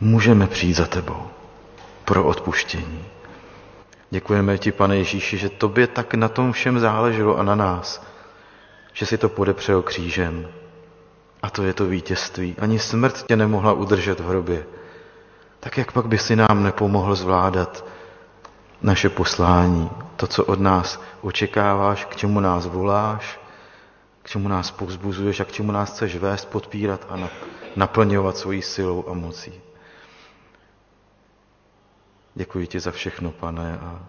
[0.00, 1.26] můžeme přijít za tebou
[2.04, 3.04] pro odpuštění.
[4.10, 8.06] Děkujeme ti, pane Ježíši, že tobě tak na tom všem záleželo a na nás,
[8.92, 10.48] že si to podepřel křížem.
[11.42, 12.56] A to je to vítězství.
[12.58, 14.66] Ani smrt tě nemohla udržet v hrobě.
[15.60, 17.84] Tak jak pak by si nám nepomohl zvládat
[18.82, 23.40] naše poslání, to, co od nás očekáváš, k čemu nás voláš,
[24.22, 27.28] k čemu nás povzbuzuješ a k čemu nás chceš vést, podpírat a
[27.76, 29.60] naplňovat svojí silou a mocí.
[32.34, 34.02] Děkuji ti za všechno, pane, a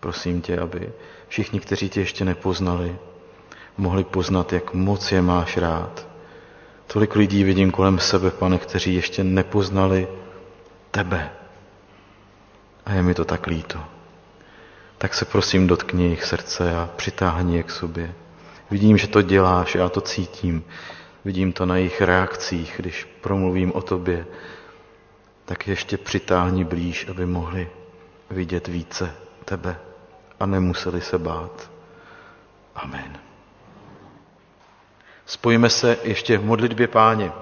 [0.00, 0.92] prosím tě, aby
[1.28, 2.98] všichni, kteří tě ještě nepoznali,
[3.78, 6.07] mohli poznat, jak moc je máš rád.
[6.92, 10.08] Tolik lidí vidím kolem sebe, pane, kteří ještě nepoznali
[10.90, 11.30] tebe.
[12.86, 13.78] A je mi to tak líto.
[14.98, 18.14] Tak se prosím dotkni jejich srdce a přitáhni je k sobě.
[18.70, 20.64] Vidím, že to děláš, já to cítím.
[21.24, 24.26] Vidím to na jejich reakcích, když promluvím o tobě.
[25.44, 27.68] Tak ještě přitáhni blíž, aby mohli
[28.30, 29.14] vidět více
[29.44, 29.76] tebe
[30.40, 31.70] a nemuseli se bát.
[32.74, 33.27] Amen.
[35.28, 37.32] Spojíme se ještě v modlitbě páně.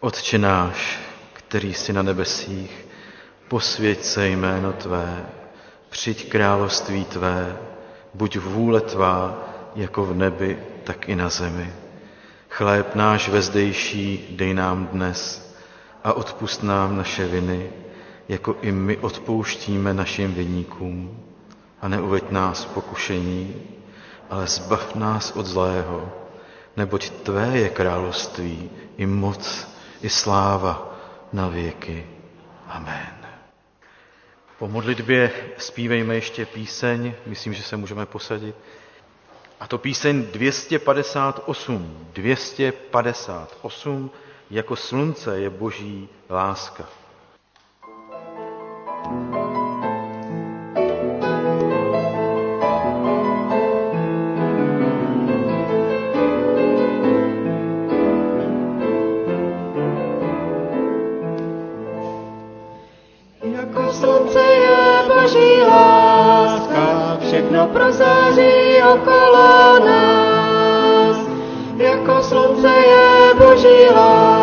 [0.00, 1.00] Otče náš,
[1.32, 2.86] který jsi na nebesích,
[3.48, 5.26] posvěď se jméno Tvé,
[5.90, 7.56] přijď království Tvé,
[8.14, 11.72] buď vůle Tvá, jako v nebi, tak i na zemi.
[12.48, 15.52] Chléb náš vezdejší dej nám dnes
[16.04, 17.70] a odpust nám naše viny,
[18.28, 21.24] jako i my odpouštíme našim vinníkům.
[21.82, 23.54] A neuveď nás v pokušení,
[24.30, 26.21] ale zbav nás od zlého,
[26.76, 29.68] neboť Tvé je království, i moc,
[30.02, 30.94] i sláva
[31.32, 32.06] na věky.
[32.68, 33.16] Amen.
[34.58, 38.54] Po modlitbě zpívejme ještě píseň, myslím, že se můžeme posadit.
[39.60, 42.06] A to píseň 258.
[42.12, 44.10] 258.
[44.50, 46.84] Jako slunce je boží láska.
[49.02, 49.41] Jako
[67.52, 71.16] všechno prozáří okolo nás.
[71.76, 74.41] Jako slunce je Boží láska,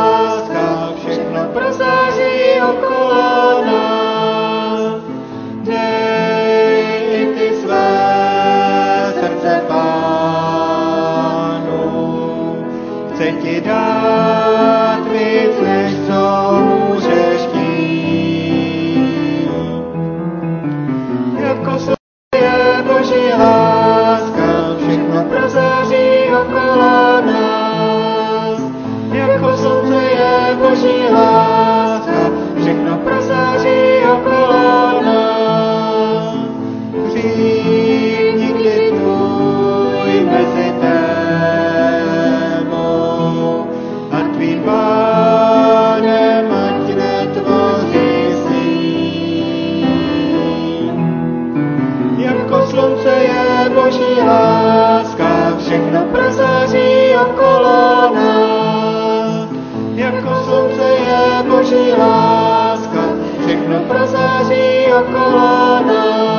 [61.97, 63.03] láska,
[63.45, 66.38] všechno prozáří okolo nás.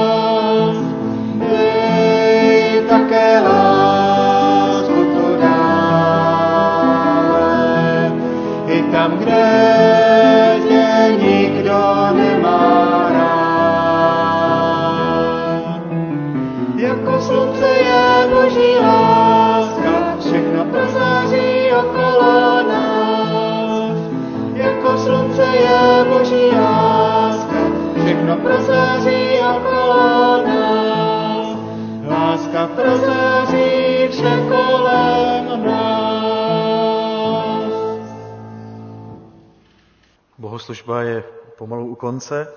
[42.11, 42.48] Konce.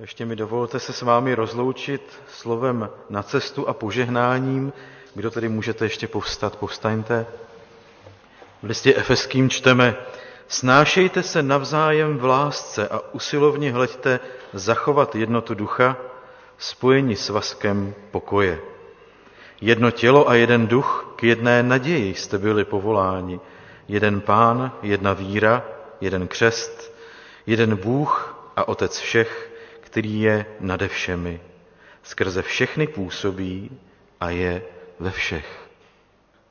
[0.00, 4.72] Ještě mi dovolte se s vámi rozloučit slovem na cestu a požehnáním.
[5.14, 7.26] Kdo tedy můžete ještě povstat, povstaňte.
[8.62, 9.96] V listě Efeským čteme,
[10.48, 14.20] snášejte se navzájem v lásce a usilovně hleďte
[14.52, 15.96] zachovat jednotu ducha,
[16.58, 18.58] spojení s vaskem pokoje.
[19.60, 23.40] Jedno tělo a jeden duch, k jedné naději jste byli povoláni.
[23.88, 25.62] Jeden pán, jedna víra,
[26.00, 26.92] jeden křest,
[27.46, 29.50] jeden Bůh a Otec všech,
[29.80, 31.40] který je nade všemi.
[32.02, 33.80] Skrze všechny působí
[34.20, 34.62] a je
[35.00, 35.68] ve všech.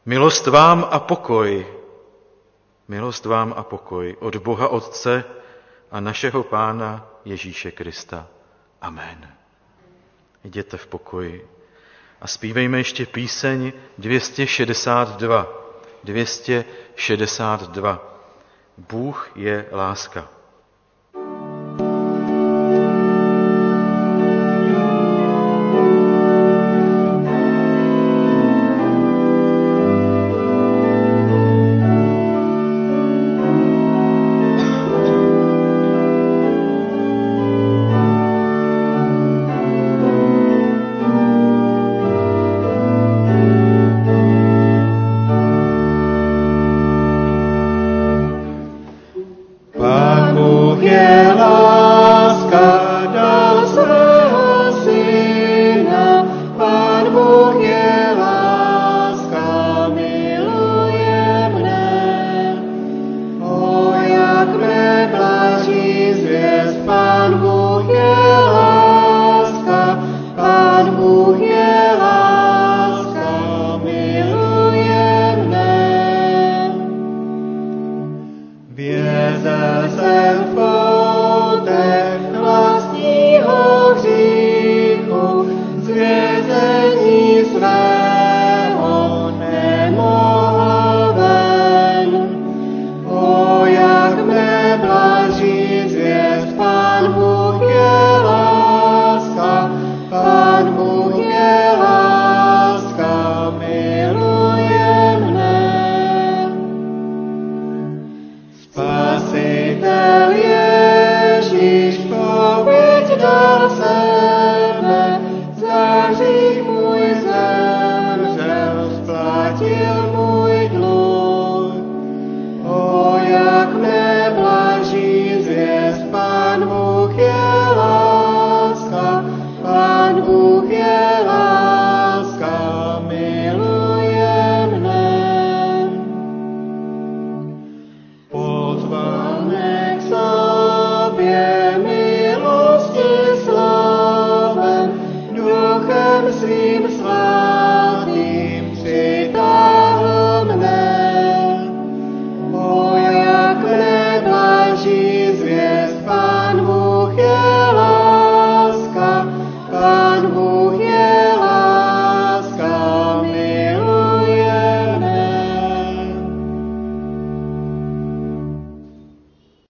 [0.06, 1.68] Milost vám a pokoj,
[2.88, 5.24] milost vám a pokoj od Boha Otce
[5.92, 8.28] a našeho Pána Ježíše Krista.
[8.82, 9.36] Amen.
[10.44, 11.48] Jděte v pokoji.
[12.22, 15.48] A zpívejme ještě píseň 262.
[16.04, 18.18] 262.
[18.78, 20.30] Bůh je láska.